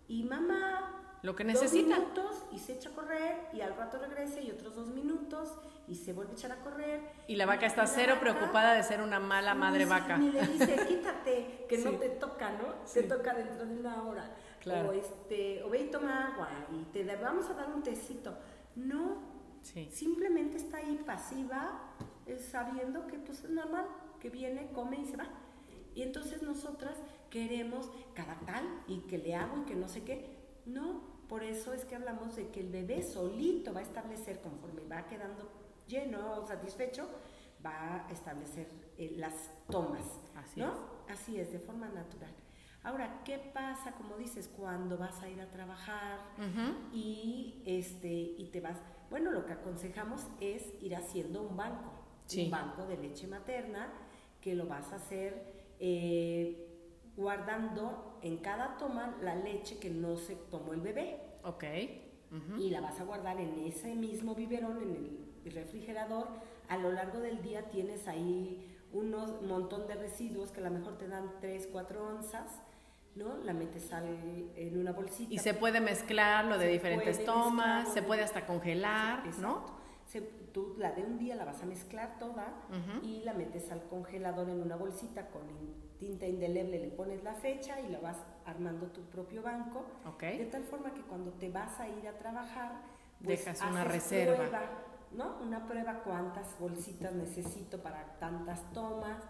[0.06, 1.96] y mama lo que necesita.
[1.96, 5.52] Dos minutos y se echa a correr y al rato regresa y otros dos minutos
[5.88, 7.00] y se vuelve a echar a correr.
[7.26, 10.18] Y la vaca está cero preocupada de ser una mala madre vaca.
[10.18, 12.86] Ni le dice, quítate, que no te toca, ¿no?
[12.86, 14.30] Se toca dentro de una hora.
[14.70, 18.36] O, este, o ve y toma agua y te vamos a dar un tecito.
[18.76, 19.18] No,
[19.90, 21.94] simplemente está ahí pasiva,
[22.50, 23.86] sabiendo que pues, es normal,
[24.20, 25.28] que viene, come y se va.
[25.94, 26.96] Y entonces nosotras
[27.30, 30.36] queremos cada tal y que le hago y que no sé qué.
[30.66, 34.80] No, por eso es que hablamos de que el bebé solito va a establecer, conforme
[34.82, 35.48] va quedando
[35.86, 37.08] lleno o satisfecho,
[37.64, 40.04] va a establecer eh, las tomas,
[40.36, 40.72] Así ¿no?
[41.08, 42.32] Así es, de forma natural.
[42.82, 46.20] Ahora, ¿qué pasa, como dices, cuando vas a ir a trabajar
[46.92, 48.78] y, este, y te vas?
[49.10, 51.92] Bueno, lo que aconsejamos es ir haciendo un banco,
[52.26, 52.44] Sí.
[52.44, 53.88] un banco de leche materna,
[54.40, 56.66] que lo vas a hacer eh,
[57.16, 61.64] guardando en cada toma la leche que no se tomó el bebé Ok.
[62.58, 64.94] Y la vas a guardar en ese mismo biberón, en
[65.46, 66.28] el refrigerador.
[66.68, 70.98] A lo largo del día tienes ahí unos montón de residuos que a lo mejor
[70.98, 72.60] te dan 3, 4 onzas,
[73.14, 73.36] ¿no?
[73.38, 74.06] La metes al,
[74.54, 75.32] en una bolsita.
[75.34, 79.40] Y se puede mezclar lo de Se diferentes tomas, se puede hasta congelar, Exacto.
[79.42, 79.78] ¿no?
[80.06, 82.46] Se- tú la de un día la vas a mezclar toda
[83.02, 87.34] y la metes al congelador en una bolsita con in- tinta indeleble, le pones la
[87.34, 88.16] fecha y la vas
[88.46, 89.84] armando tu propio banco.
[90.06, 90.22] Ok.
[90.22, 92.80] De tal forma que cuando te vas a ir a trabajar,
[93.20, 94.36] Dejas una reserva.
[94.36, 94.60] prueba,
[95.12, 95.36] ¿no?
[95.42, 99.22] Una prueba cuántas bolsitas necesito para tantas tomas,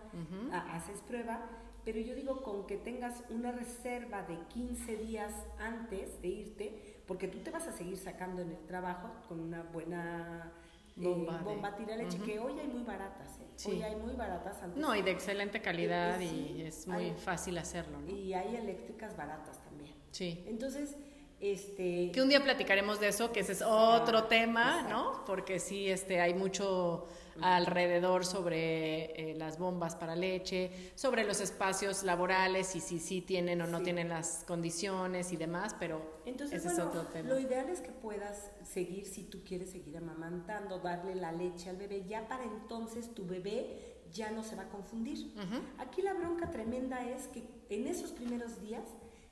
[0.70, 1.40] haces prueba,
[1.84, 7.28] pero yo digo con que tengas una reserva de 15 días antes de irte, porque
[7.28, 10.52] tú te vas a seguir sacando en el trabajo con una buena
[10.96, 12.26] eh, Bomba bomba, tira leche, Ujú.
[12.26, 13.46] que hoy hay muy baratas, ¿eh?
[13.56, 13.70] Sí.
[13.70, 14.78] Hoy hay muy baratas antes.
[14.80, 18.10] No, y de excelente calidad Eh, y es muy hay- fácil hacerlo, ¿no?
[18.10, 19.94] Y hay eléctricas baratas también.
[20.10, 20.44] Sí.
[20.48, 20.96] Entonces,
[21.40, 22.10] este...
[22.12, 24.92] Que un día platicaremos de eso, que ese es otro Exacto, tema, exacto.
[25.18, 25.24] ¿no?
[25.24, 27.06] Porque sí, este, hay mucho
[27.42, 33.60] alrededor sobre eh, las bombas para leche, sobre los espacios laborales y si sí tienen
[33.62, 33.84] o no Sí.
[33.84, 37.28] tienen las condiciones y demás, pero Entonces, ese bueno, es otro tema.
[37.28, 41.76] lo ideal es que puedas seguir, si tú quieres seguir amamantando, darle la leche al
[41.76, 45.32] bebé, ya para entonces tu bebé ya no se va a confundir.
[45.36, 45.60] Ujú.
[45.78, 48.82] Aquí la bronca tremenda es que en esos primeros días,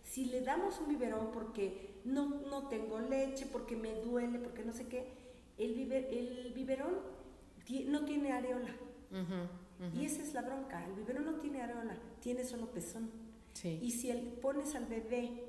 [0.03, 4.73] si le damos un biberón porque no, no tengo leche, porque me duele, porque no
[4.73, 5.09] sé qué,
[5.59, 6.95] el, biber- el biberón
[7.88, 8.70] no tiene areola.
[9.94, 13.11] Y esa es la bronca, el biberón no tiene areola, tiene solo pezón.
[13.52, 13.79] Sí.
[13.83, 15.44] Y si el, pones al bebé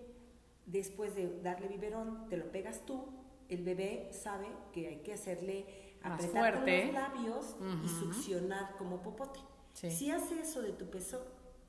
[0.65, 3.05] después de darle biberón, te lo pegas tú,
[3.49, 5.65] el bebé sabe que hay que hacerle
[6.03, 9.39] Más apretar con los labios y succionar como popote.
[9.73, 9.91] Sí.
[9.91, 11.21] Si hace eso de tu pezón,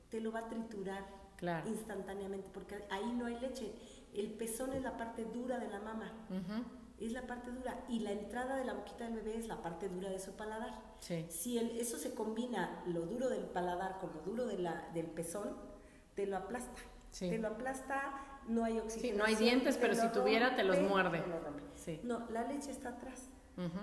[0.09, 1.05] te lo va a triturar
[1.37, 1.69] Claro.
[1.69, 3.71] instantáneamente porque ahí no hay leche.
[4.13, 6.63] El pezón es la parte dura de la mama, Ujú.
[6.99, 9.87] Es la parte dura y la entrada de la boquita del bebé es la parte
[9.89, 10.73] dura de su paladar.
[10.99, 11.25] Sí.
[11.29, 15.05] Si el- eso se combina, lo duro del paladar con lo duro de la, del
[15.07, 15.55] pezón,
[16.15, 16.81] te lo aplasta.
[17.11, 17.29] Sí.
[17.29, 19.13] Te lo aplasta, no hay oxígeno.
[19.13, 21.23] Sí, no hay dientes, pero si tuviera, te los muerde.
[21.75, 21.99] Sí.
[22.03, 23.29] No, la leche está atrás.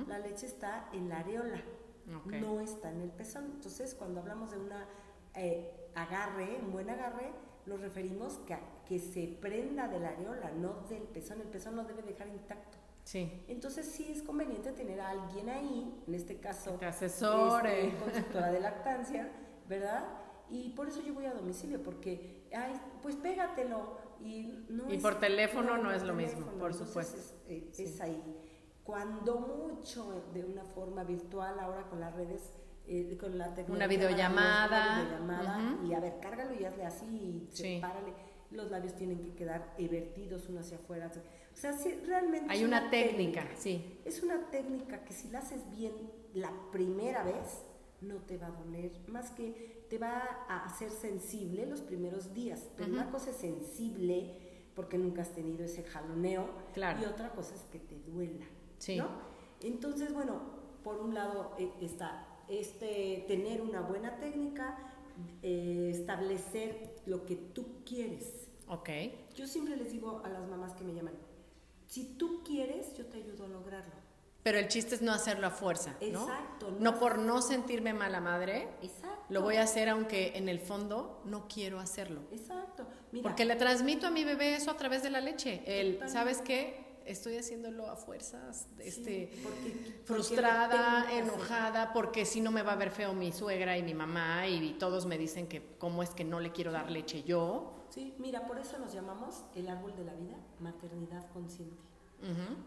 [0.09, 1.61] La leche está en la areola,
[2.24, 2.33] Ok.
[2.35, 3.44] no está en el pezón.
[3.57, 4.87] Entonces, cuando hablamos de una
[5.35, 7.31] eh, agarre, un buen agarre,
[7.66, 11.40] nos referimos que, a- que se prenda de la areola, no del pezón.
[11.42, 12.79] El pezón lo debe dejar intacto.
[13.07, 13.45] Sí.
[13.47, 17.87] Entonces sí es conveniente tener a alguien ahí, en este caso Que te asesore.
[17.87, 19.31] este, consultora de lactancia,
[19.69, 20.05] ¿verdad?
[20.51, 24.05] Y por eso yo voy a domicilio, porque, ay, pues pégatelo.
[24.21, 26.59] Y, no Y es- por teléfono no es lo mismo, teléfono.
[26.59, 27.16] por supuesto.
[27.16, 27.85] Es, eh, Sí.
[27.85, 28.21] es ahí.
[28.83, 32.53] Cuando mucho de una forma virtual, ahora con las redes,
[32.88, 33.87] eh, con la tecnología.
[33.87, 34.69] videollamada.
[34.69, 35.87] maravillosa, una videollamada.
[35.87, 37.77] Y a ver, cárgalo y hazle así y Sí.
[37.77, 38.12] sepárale.
[38.51, 41.11] Los labios tienen que quedar vertidos uno hacia afuera.
[41.57, 42.53] O sea, sí, realmente.
[42.53, 43.99] Hay una técnica, sí.
[44.05, 45.95] es una técnica que si la haces bien
[46.35, 47.62] la primera vez,
[48.03, 52.69] no te va a doler, más que te va a hacer sensible los primeros días.
[52.77, 54.37] Pero una cosa es sensible
[54.75, 57.01] porque nunca has tenido ese jaloneo Claro.
[57.01, 58.45] y otra cosa es que te duela.
[58.77, 58.97] Sí.
[58.99, 59.09] ¿no?
[59.62, 60.42] Entonces, bueno,
[60.85, 64.77] por un lado eh, está este, tener una buena técnica,
[65.42, 68.49] eh, establecer lo que tú quieres.
[68.69, 68.90] Ok.
[69.35, 71.14] Yo siempre les digo a las mamás que me llaman,
[71.87, 73.94] si tú quieres, yo te ayudo a lograrlo.
[74.42, 76.23] Pero el chiste es no hacerlo a fuerza, ¿no?
[76.23, 79.25] Exacto, no No por no sentirme mala madre, Exacto.
[79.29, 82.21] lo voy a hacer aunque en el fondo no quiero hacerlo.
[82.31, 82.87] Exacto.
[83.11, 85.65] Mira, Porque le transmito a mi bebé eso a través de la leche.
[85.67, 86.08] El.
[86.08, 86.86] ¿sabes qué?
[87.07, 92.77] Estoy haciéndolo a fuerzas, sí, este, porque- frustrada, enojada, porque si no me va a
[92.77, 96.25] ver feo mi suegra y mi mamá y, todos me dicen que cómo es que
[96.25, 97.87] no le quiero dar leche yo.
[97.90, 101.77] Sí, mira, por eso nos llamamos el árbol de la vida, maternidad consciente.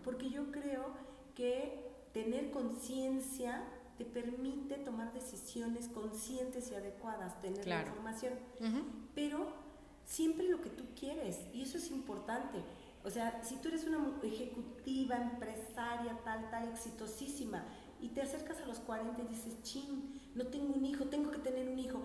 [0.04, 0.94] Porque yo creo
[1.36, 3.64] que tener conciencia
[3.98, 8.34] te permite tomar decisiones conscientes y adecuadas, tener la información.
[9.14, 9.48] Pero
[10.06, 12.60] siempre lo que tú quieres y eso es importante.
[13.10, 17.66] O sea, si tú eres una ejecutiva, empresaria, tal, tal, exitosísima
[18.00, 21.40] y te acercas a los 40 y dices, chin, no tengo un hijo, tengo que
[21.40, 22.04] tener un hijo,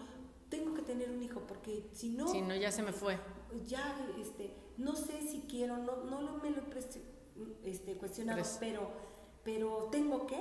[0.49, 2.27] tengo que tener un hijo porque si no...
[2.27, 3.19] Si no, ya se me fue.
[3.67, 8.91] Ya, este, no sé si quiero, no, no me lo he este, cuestionado, pero,
[9.45, 10.41] pero tengo que,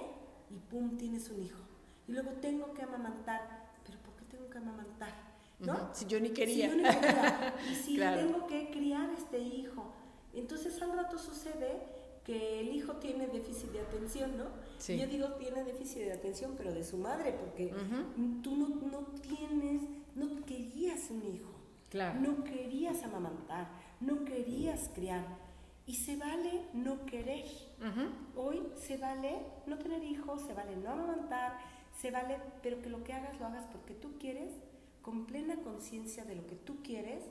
[0.50, 1.60] y pum, tienes un hijo.
[2.08, 5.12] Y luego tengo que amamantar, pero ¿por qué tengo que amamantar?
[5.60, 5.90] ¿No?
[5.94, 6.72] Si yo ni quería.
[6.72, 7.54] Si yo ni quería.
[7.70, 9.94] Y si tengo que criar este hijo.
[10.34, 11.82] Entonces al rato sucede
[12.24, 14.46] que el hijo tiene déficit de atención, ¿no?
[14.78, 14.98] Sí.
[14.98, 17.74] Yo digo tiene déficit de atención, pero de su madre, porque
[18.42, 19.82] tú no, no, tienes,
[20.16, 21.52] no querías un hijo,
[21.90, 22.20] claro.
[22.20, 23.68] no querías amamantar,
[24.00, 25.26] no querías criar.
[25.86, 27.46] Y se vale no querer.
[28.38, 29.36] Hoy se vale
[29.68, 31.60] no tener hijos, se vale no amamantar,
[32.00, 34.54] se vale, pero que lo que hagas lo hagas porque tú quieres,
[35.02, 37.26] con plena conciencia de lo que tú quieres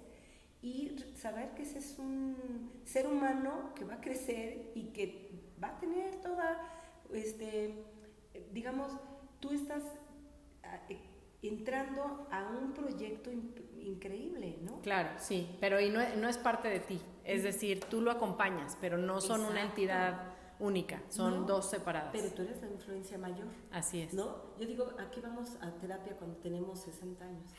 [0.62, 5.30] y saber que ese es un ser humano que va a crecer y que
[5.62, 6.56] va a tener toda,
[7.12, 7.84] este,
[8.52, 8.92] digamos,
[9.40, 9.82] tú estás
[10.62, 11.00] ah, eh,
[11.42, 13.30] entrando a un proyecto
[13.80, 14.80] increíble, ¿no?
[14.82, 18.78] Claro, sí, pero y no, no, es parte de ti, es decir, tú lo acompañas,
[18.80, 20.31] pero no son una entidad
[20.62, 22.10] única, son dos separadas.
[22.12, 23.48] Pero tú eres la influencia mayor.
[23.72, 24.14] Así es.
[24.14, 24.36] ¿No?
[24.58, 27.52] Yo digo, aquí vamos a terapia cuando tenemos 60 años.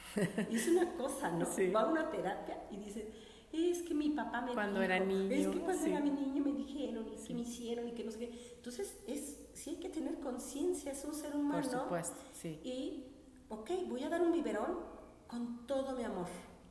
[0.50, 1.46] Y es una cosa, ¿no?
[1.76, 3.12] Va a una terapia y dice,
[3.52, 5.30] es que mi papá me Cuando era niño.
[5.32, 8.12] Es que cuando era mi niño me dijeron y que me hicieron y que no
[8.12, 8.54] sé qué.
[8.56, 11.62] Entonces, es, sí hay que tener conciencia, es un ser humano.
[11.62, 12.60] Por supuesto, sí.
[12.64, 13.04] Y,
[13.50, 14.80] ok, voy a dar un biberón
[15.28, 16.28] con todo mi amor.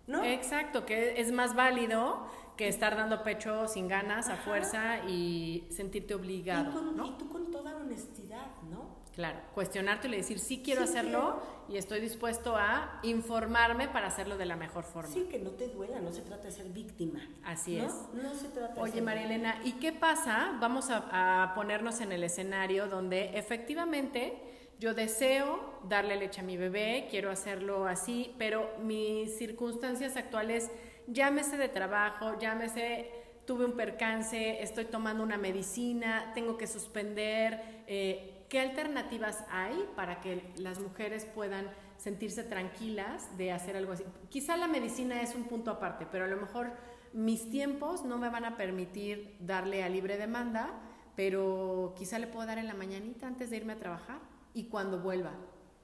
[0.06, 0.24] ¿No?
[0.24, 2.26] Exacto, que es más válido
[2.56, 6.70] que estar dando pecho sin ganas, a fuerza y sentirte obligado.
[6.70, 7.06] Y, ¿no?
[7.06, 9.02] y, tú con toda honestidad, ¿no?
[9.14, 14.46] Claro, cuestionarte y decir, sí quiero hacerlo y estoy dispuesto a informarme para hacerlo de
[14.46, 15.12] la mejor forma.
[15.12, 17.20] Sí, que no te duela, no se trata de ser víctima.
[17.44, 17.92] Así es.
[18.14, 20.56] No se trata Oye, de ser María Elena, ¿y qué pasa?
[20.60, 24.40] Vamos a, a ponernos en el escenario donde efectivamente
[24.78, 30.70] yo deseo darle leche a mi bebé, quiero hacerlo así, pero mis circunstancias actuales
[31.06, 37.82] llámese de trabajo, llámese tuve un percance, estoy tomando una medicina, tengo que suspender.
[37.86, 44.04] Eh, ¿Qué alternativas hay para que las mujeres puedan sentirse tranquilas de hacer algo así?
[44.28, 46.72] Quizá la medicina es un punto aparte, pero a lo mejor
[47.12, 50.70] mis tiempos no me van a permitir darle a libre demanda,
[51.16, 54.20] pero quizá le puedo dar en la mañanita antes de irme a trabajar
[54.54, 55.32] y cuando vuelva.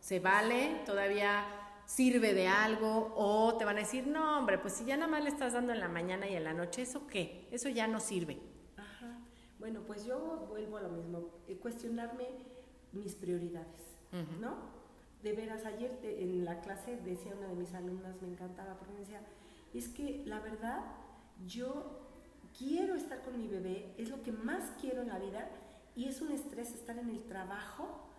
[0.01, 1.45] Se vale, todavía
[1.89, 5.25] sirve de algo o te van a decir, no, hombre, pues si ya nada más
[5.25, 7.49] le estás dando en la mañana y en la noche, ¿eso qué?
[7.51, 8.39] Eso ya no sirve.
[8.77, 9.19] Ajá.
[9.59, 12.29] Bueno, pues yo vuelvo a lo mismo, eh, cuestionarme
[12.93, 13.81] mis prioridades,
[14.39, 14.57] ¿no?
[15.23, 19.01] De veras, ayer en la clase decía una de mis alumnas, me encantaba, porque me
[19.01, 19.23] decía,
[19.73, 20.85] es que la verdad,
[21.47, 22.01] yo
[22.57, 25.49] quiero estar con mi bebé, es lo que más quiero en la vida
[25.97, 28.11] y es un estrés estar en el trabajo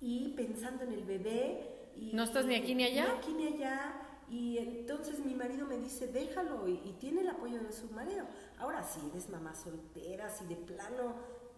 [0.00, 3.06] y pensando en el bebé ¿No estás ni aquí ni allá?
[3.06, 4.02] Ni aquí ni allá.
[4.28, 8.24] Y entonces mi marido me dice, déjalo, y, tiene el apoyo de su marido.
[8.58, 11.16] Ahora, si eres mamá soltera, si de plano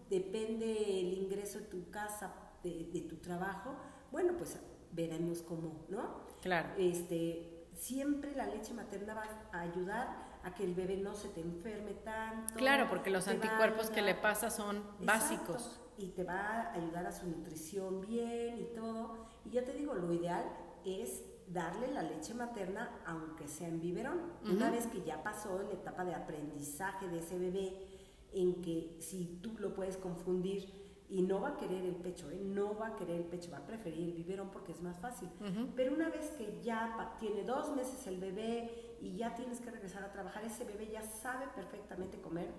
[0.09, 2.33] depende el ingreso de tu casa,
[2.63, 3.75] de, tu trabajo,
[4.11, 4.59] bueno, pues
[4.91, 6.25] veremos cómo, ¿no?
[6.41, 6.69] Claro.
[6.77, 9.23] Este, siempre la leche materna va
[9.53, 12.55] a ayudar a que el bebé no se te enferme tanto.
[12.55, 15.79] Claro, porque los anticuerpos que le pasa son básicos.
[15.97, 19.27] Y te va a ayudar a su nutrición bien y todo.
[19.45, 20.43] Y ya te digo, lo ideal
[20.83, 24.19] es darle la leche materna aunque sea en biberón.
[24.43, 27.95] Una vez que ya pasó la etapa de aprendizaje de ese bebé,
[28.33, 32.41] en que si tú lo puedes confundir y no va a querer el pecho, ¿eh?
[32.43, 35.29] no va a querer el pecho, va a preferir el biberón porque es más fácil.
[35.75, 40.03] Pero una vez que ya tiene dos meses el bebé y ya tienes que regresar
[40.03, 42.49] a trabajar, ese bebé ya sabe perfectamente comer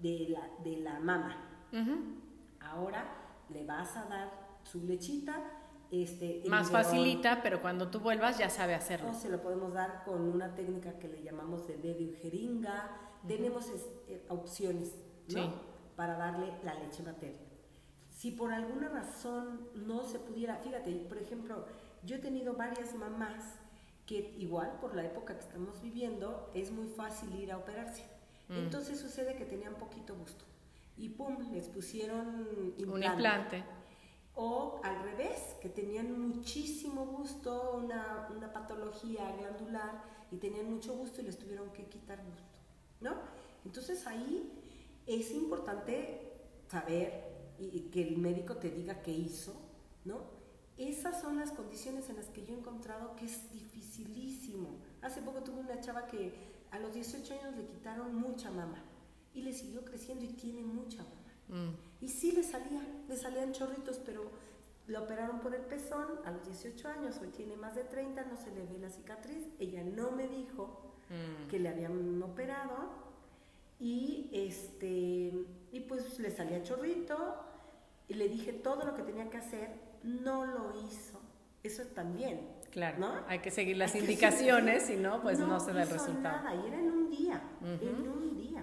[0.00, 1.36] de la, de la mama.
[2.60, 3.04] Ahora
[3.48, 4.30] le vas a dar
[4.64, 5.42] su lechita
[6.02, 9.14] este, Más facilita, pero cuando tú vuelvas ya sabe hacerlo.
[9.14, 12.90] se lo podemos dar con una técnica que le llamamos de dedo y jeringa.
[13.26, 13.68] Tenemos
[14.08, 14.92] eh, opciones
[15.96, 17.38] para darle la leche materna.
[18.10, 21.66] Si por alguna razón no se pudiera, fíjate, por ejemplo,
[22.04, 23.56] yo he tenido varias mamás
[24.06, 28.04] que igual por la época que estamos viviendo es muy fácil ir a operarse.
[28.48, 28.58] Mm.
[28.58, 30.44] Entonces sucede que tenían poquito gusto
[30.96, 32.46] y pum, les pusieron
[32.86, 33.64] un implante
[34.34, 41.20] o al revés, que tenían muchísimo gusto, una, una, patología glandular y tenían mucho gusto
[41.20, 42.58] y les tuvieron que quitar gusto,
[43.00, 43.14] ¿no?
[43.64, 44.52] Entonces ahí
[45.06, 46.32] es importante
[46.68, 49.54] saber y, que el médico te diga qué hizo,
[50.04, 50.22] ¿no?
[50.76, 54.80] Esas son las condiciones en las que yo he encontrado que es dificilísimo.
[55.02, 56.34] Hace poco tuve una chava que
[56.72, 58.82] a los 18 años le quitaron mucha mama
[59.32, 61.24] y le siguió creciendo y tiene mucha mama.
[61.48, 61.74] Mm.
[62.04, 64.30] Y sí le salía, le salían chorritos, pero
[64.88, 68.36] lo operaron por el pezón a los 18 años, hoy tiene más de 30, no
[68.36, 69.46] se le ve la cicatriz.
[69.58, 71.48] Ella no me dijo mm.
[71.48, 72.90] que le habían operado
[73.80, 75.32] y este
[75.72, 77.36] y pues le salía chorrito
[78.06, 79.70] y le dije todo lo que tenía que hacer,
[80.02, 81.18] no lo hizo.
[81.62, 82.46] Eso también.
[82.70, 83.14] Claro, ¿no?
[83.28, 86.42] hay que seguir las indicaciones, si no, pues no, se da el resultado.
[86.42, 88.62] Nada, y era en un día, en un día.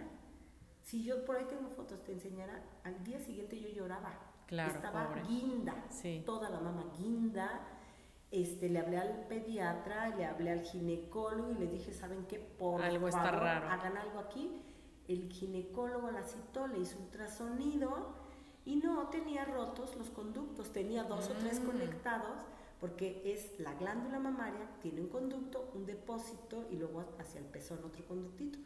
[0.92, 4.12] Si yo por ahí tengo fotos, te enseñara, al día siguiente yo lloraba.
[4.46, 5.74] Claro, Estaba guinda,
[6.26, 7.62] toda la mamá guinda.
[8.30, 12.40] Este, le hablé al pediatra, le hablé al ginecólogo y le dije, ¿saben qué?
[12.40, 13.70] Por algo está raro.
[13.70, 14.62] hagan algo aquí.
[15.08, 18.14] El ginecólogo la citó, le hizo ultrasonido
[18.66, 21.66] y no tenía rotos los conductos, tenía dos o tres mm.
[21.68, 22.42] conectados
[22.82, 27.80] porque es la glándula mamaria, tiene un conducto, un depósito y luego hacia el pezón
[27.86, 28.60] otro conductito.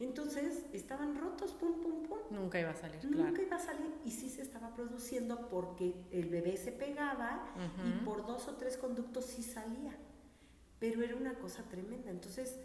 [0.00, 2.18] Entonces estaban rotos, pum, pum, pum.
[2.30, 3.04] Nunca iba a salir.
[3.04, 7.44] Nunca iba a salir y sí se estaba produciendo porque el bebé se pegaba
[7.86, 9.94] y por dos o tres conductos sí salía.
[10.78, 12.10] Pero era una cosa tremenda.
[12.10, 12.58] Entonces,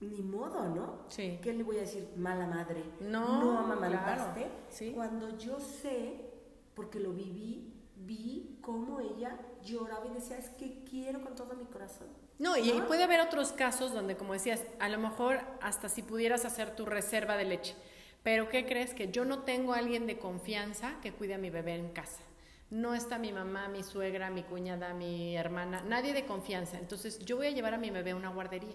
[0.00, 1.04] ni modo, ¿no?
[1.08, 1.38] Sí.
[1.40, 2.08] ¿Qué le voy a decir?
[2.16, 2.82] Mala madre.
[3.00, 4.48] No, no amamantaste.
[4.68, 4.90] Sí.
[4.92, 6.32] Cuando yo sé,
[6.74, 11.66] porque lo viví, vi cómo ella lloraba y decía, es que quiero con todo mi
[11.66, 12.08] corazón
[12.38, 16.44] no, y, puede haber otros casos donde, como decías, a lo mejor hasta si pudieras
[16.44, 17.74] hacer tu reserva de leche.
[18.22, 18.94] Pero ¿qué crees?
[18.94, 22.22] Que yo no tengo a alguien de confianza que cuide a mi bebé en casa.
[22.70, 26.78] No está mi mamá, mi suegra, mi cuñada, mi hermana, nadie de confianza.
[26.78, 28.74] Entonces yo voy a llevar a mi bebé a una guardería.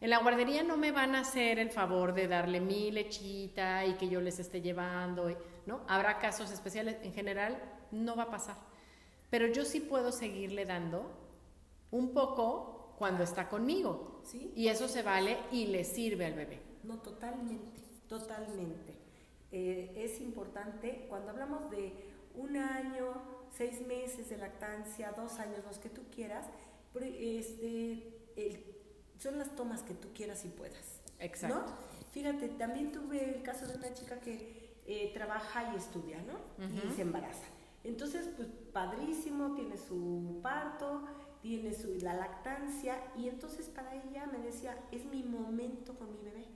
[0.00, 3.94] En la guardería no me van a hacer el favor de darle mi lechita y
[3.94, 5.36] que yo les esté llevando,
[5.66, 5.80] ¿no?
[5.88, 8.56] Habrá casos especiales, en general no va a pasar.
[9.30, 11.10] Pero yo sí puedo seguirle dando
[11.90, 14.20] un poco cuando está conmigo.
[14.24, 14.52] ¿Sí?
[14.54, 16.60] Y eso se vale y le sirve al bebé.
[16.84, 18.92] No, totalmente, totalmente.
[19.50, 21.94] Eh, es importante, cuando hablamos de
[22.34, 23.14] un año,
[23.56, 26.44] seis meses de lactancia, dos años, los que tú quieras,
[26.94, 28.76] este,
[29.18, 31.00] son las tomas que tú quieras y puedas.
[31.20, 31.72] Exacto.
[32.12, 36.66] Fíjate, también tuve el caso de una chica que eh, trabaja y estudia, ¿no?
[36.86, 37.46] Y se embaraza.
[37.82, 41.02] Entonces, pues padrísimo, tiene su parto,
[41.42, 46.20] tiene su, la lactancia y entonces para ella me decía, es mi momento con mi
[46.22, 46.46] bebé.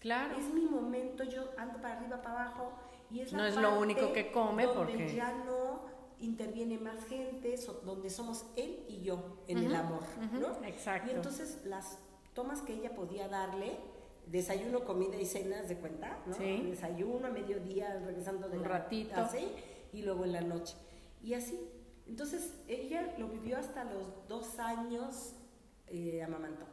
[0.00, 0.36] Claro.
[0.36, 2.72] Es mi momento, yo ando para arriba, para abajo
[3.10, 5.80] y es No es lo único que come donde porque ya no
[6.20, 10.64] interviene más gente, donde somos él y yo en el amor, ¿no?
[10.64, 11.10] Exacto.
[11.10, 11.98] Y entonces las
[12.34, 13.78] tomas que ella podía darle,
[14.26, 16.34] desayuno, comida y cenas de cuenta, ¿no?
[16.34, 16.62] Sí.
[16.70, 19.48] Desayuno a mediodía, regresando de un ratito, así,
[19.92, 20.76] y luego en la noche.
[21.22, 21.58] Y así,
[22.06, 25.32] entonces ella lo vivió hasta los dos años,
[25.88, 26.66] eh, amamantó.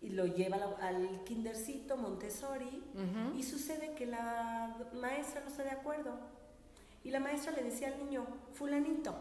[0.00, 2.82] Y lo lleva al kindercito Montessori
[3.36, 6.18] y sucede que la maestra no está de acuerdo.
[7.02, 9.14] Y la maestra le decía al niño, fulanito,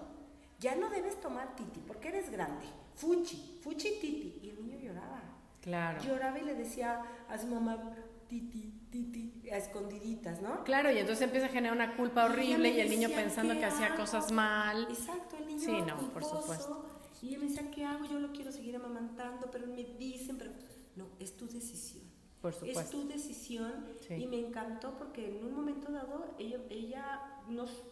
[0.60, 2.66] ya no debes tomar titi porque eres grande.
[2.96, 4.40] Fuchi, fuchi titi.
[4.44, 5.22] Y el niño lloraba.
[5.62, 6.02] Claro.
[6.04, 7.96] Lloraba y le decía a su mamá,
[8.28, 10.64] titi, titi, a escondiditas, ¿no?
[10.64, 13.96] Claro, y entonces empieza a generar una culpa horrible y, el niño pensando que hacía
[13.96, 14.84] cosas mal.
[14.84, 15.60] Exacto, el niño.
[15.60, 16.86] Sí, no, por supuesto.
[17.22, 18.06] Y ella me decía, ¿qué hago?
[18.06, 20.52] Yo lo quiero seguir amamantando, pero me dicen, pero
[20.96, 22.04] no, es tu decisión.
[22.40, 22.82] Por supuesto.
[22.82, 23.74] Es tu decisión
[24.10, 27.84] y me encantó porque en un momento dado ella, ella nos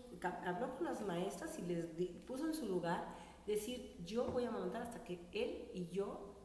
[0.45, 1.85] habló con las maestras y les
[2.27, 3.15] puso en su lugar
[3.47, 6.35] decir, yo voy a amamantar hasta que él y yo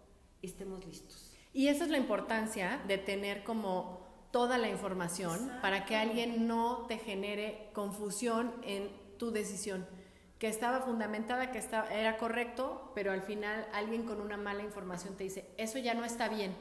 [0.40, 1.36] estemos listos.
[1.52, 4.05] Y esa es la importancia de tener como
[4.36, 9.86] toda la información para que alguien no te genere confusión en tu decisión,
[10.38, 15.16] que estaba fundamentada, que estaba, era correcto, pero al final alguien con una mala información
[15.16, 16.54] te dice, eso ya no está bien.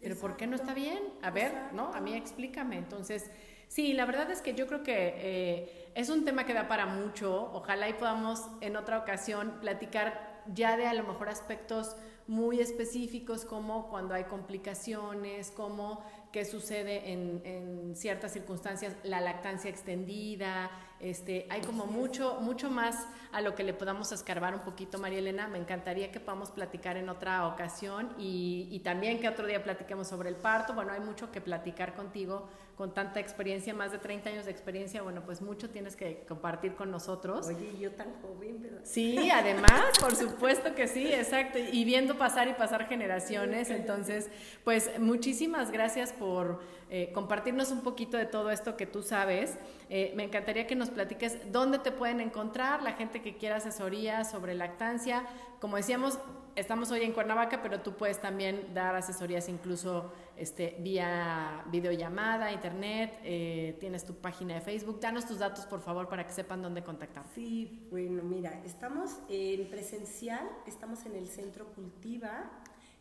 [0.00, 1.02] Pero ¿por qué no está bien?
[1.20, 1.92] A ver, ¿no?
[1.94, 2.78] A mí explícame.
[2.78, 3.28] Entonces,
[3.66, 6.86] sí, la verdad es que yo creo que eh, es un tema que da para
[6.86, 7.50] mucho.
[7.54, 11.96] Ojalá y podamos en otra ocasión platicar ya de a lo mejor aspectos
[12.28, 19.70] muy específicos como cuando hay complicaciones, como qué sucede en, en, ciertas circunstancias, la lactancia
[19.70, 20.70] extendida,
[21.00, 25.18] este, hay como mucho, mucho más a lo que le podamos escarbar un poquito, María
[25.18, 25.48] Elena.
[25.48, 30.08] Me encantaría que podamos platicar en otra ocasión y, y también que otro día platiquemos
[30.08, 30.74] sobre el parto.
[30.74, 35.00] Bueno, hay mucho que platicar contigo con tanta experiencia, más de 30 años de experiencia,
[35.00, 37.46] bueno, pues mucho tienes que compartir con nosotros.
[37.46, 38.80] Oye, yo tan joven, ¿verdad?
[38.84, 41.58] Sí, además, por supuesto que sí, exacto.
[41.58, 44.28] Y viendo pasar y pasar generaciones, entonces,
[44.62, 46.60] pues muchísimas gracias por
[46.90, 49.56] eh, compartirnos un poquito de todo esto que tú sabes.
[49.88, 54.22] Eh, me encantaría que nos platiques dónde te pueden encontrar, la gente que quiera asesoría
[54.24, 55.26] sobre lactancia,
[55.60, 56.18] como decíamos,
[56.56, 63.18] estamos hoy en Cuernavaca, pero tú puedes también dar asesorías incluso este, vía videollamada, internet,
[63.22, 65.00] eh, tienes tu página de Facebook.
[65.00, 67.24] Danos tus datos, por favor, para que sepan dónde contactar.
[67.34, 72.50] Sí, bueno, mira, estamos en presencial, estamos en el Centro Cultiva,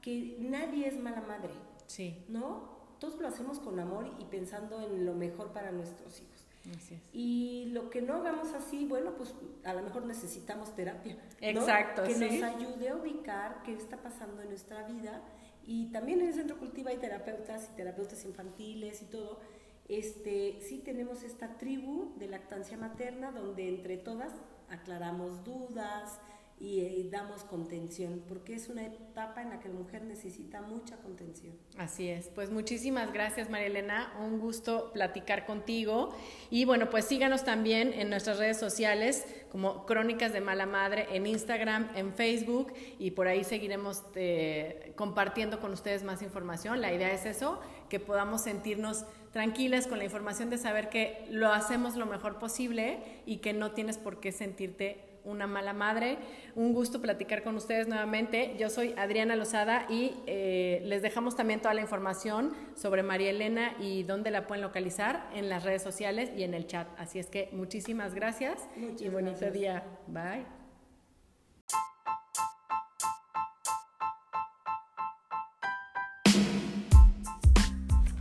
[0.07, 1.51] que nadie es mala madre.
[1.85, 2.23] Sí.
[2.29, 2.77] ¿No?
[2.97, 6.45] Todos lo hacemos con amor y pensando en lo mejor para nuestros hijos.
[6.77, 7.01] Así es.
[7.11, 9.35] Y lo que no hagamos así, bueno, pues
[9.65, 11.17] a lo mejor necesitamos terapia.
[11.41, 15.21] Exacto, Que nos ayude a ubicar qué está pasando en nuestra vida.
[15.65, 19.41] Y también en el Centro Cultiva hay terapeutas y terapeutas infantiles y todo.
[19.89, 24.31] Este, sí tenemos esta tribu de lactancia materna donde entre todas
[24.69, 26.21] aclaramos dudas,
[26.59, 30.97] y, eh, damos contención, porque es una etapa en la que la mujer necesita mucha
[30.97, 31.53] contención.
[31.77, 36.15] Así es, pues muchísimas gracias María Elena, un gusto platicar contigo
[36.49, 41.27] y bueno, pues síganos también en nuestras redes sociales como Crónicas de Mala Madre en
[41.27, 46.81] Instagram, en Facebook y por ahí seguiremos eh, compartiendo con ustedes más información.
[46.81, 51.51] La idea es eso, que podamos sentirnos tranquilas con la información de saber que lo
[51.51, 56.17] hacemos lo mejor posible y que no tienes por qué sentirte una mala madre.
[56.55, 58.55] Un gusto platicar con ustedes nuevamente.
[58.57, 63.75] Yo soy Adriana Lozada y eh, les dejamos también toda la información sobre María Elena
[63.79, 66.87] y dónde la pueden localizar en las redes sociales y en el chat.
[66.97, 68.67] Así es que muchísimas gracias
[68.99, 69.83] y bonito día.
[70.07, 70.56] Bye.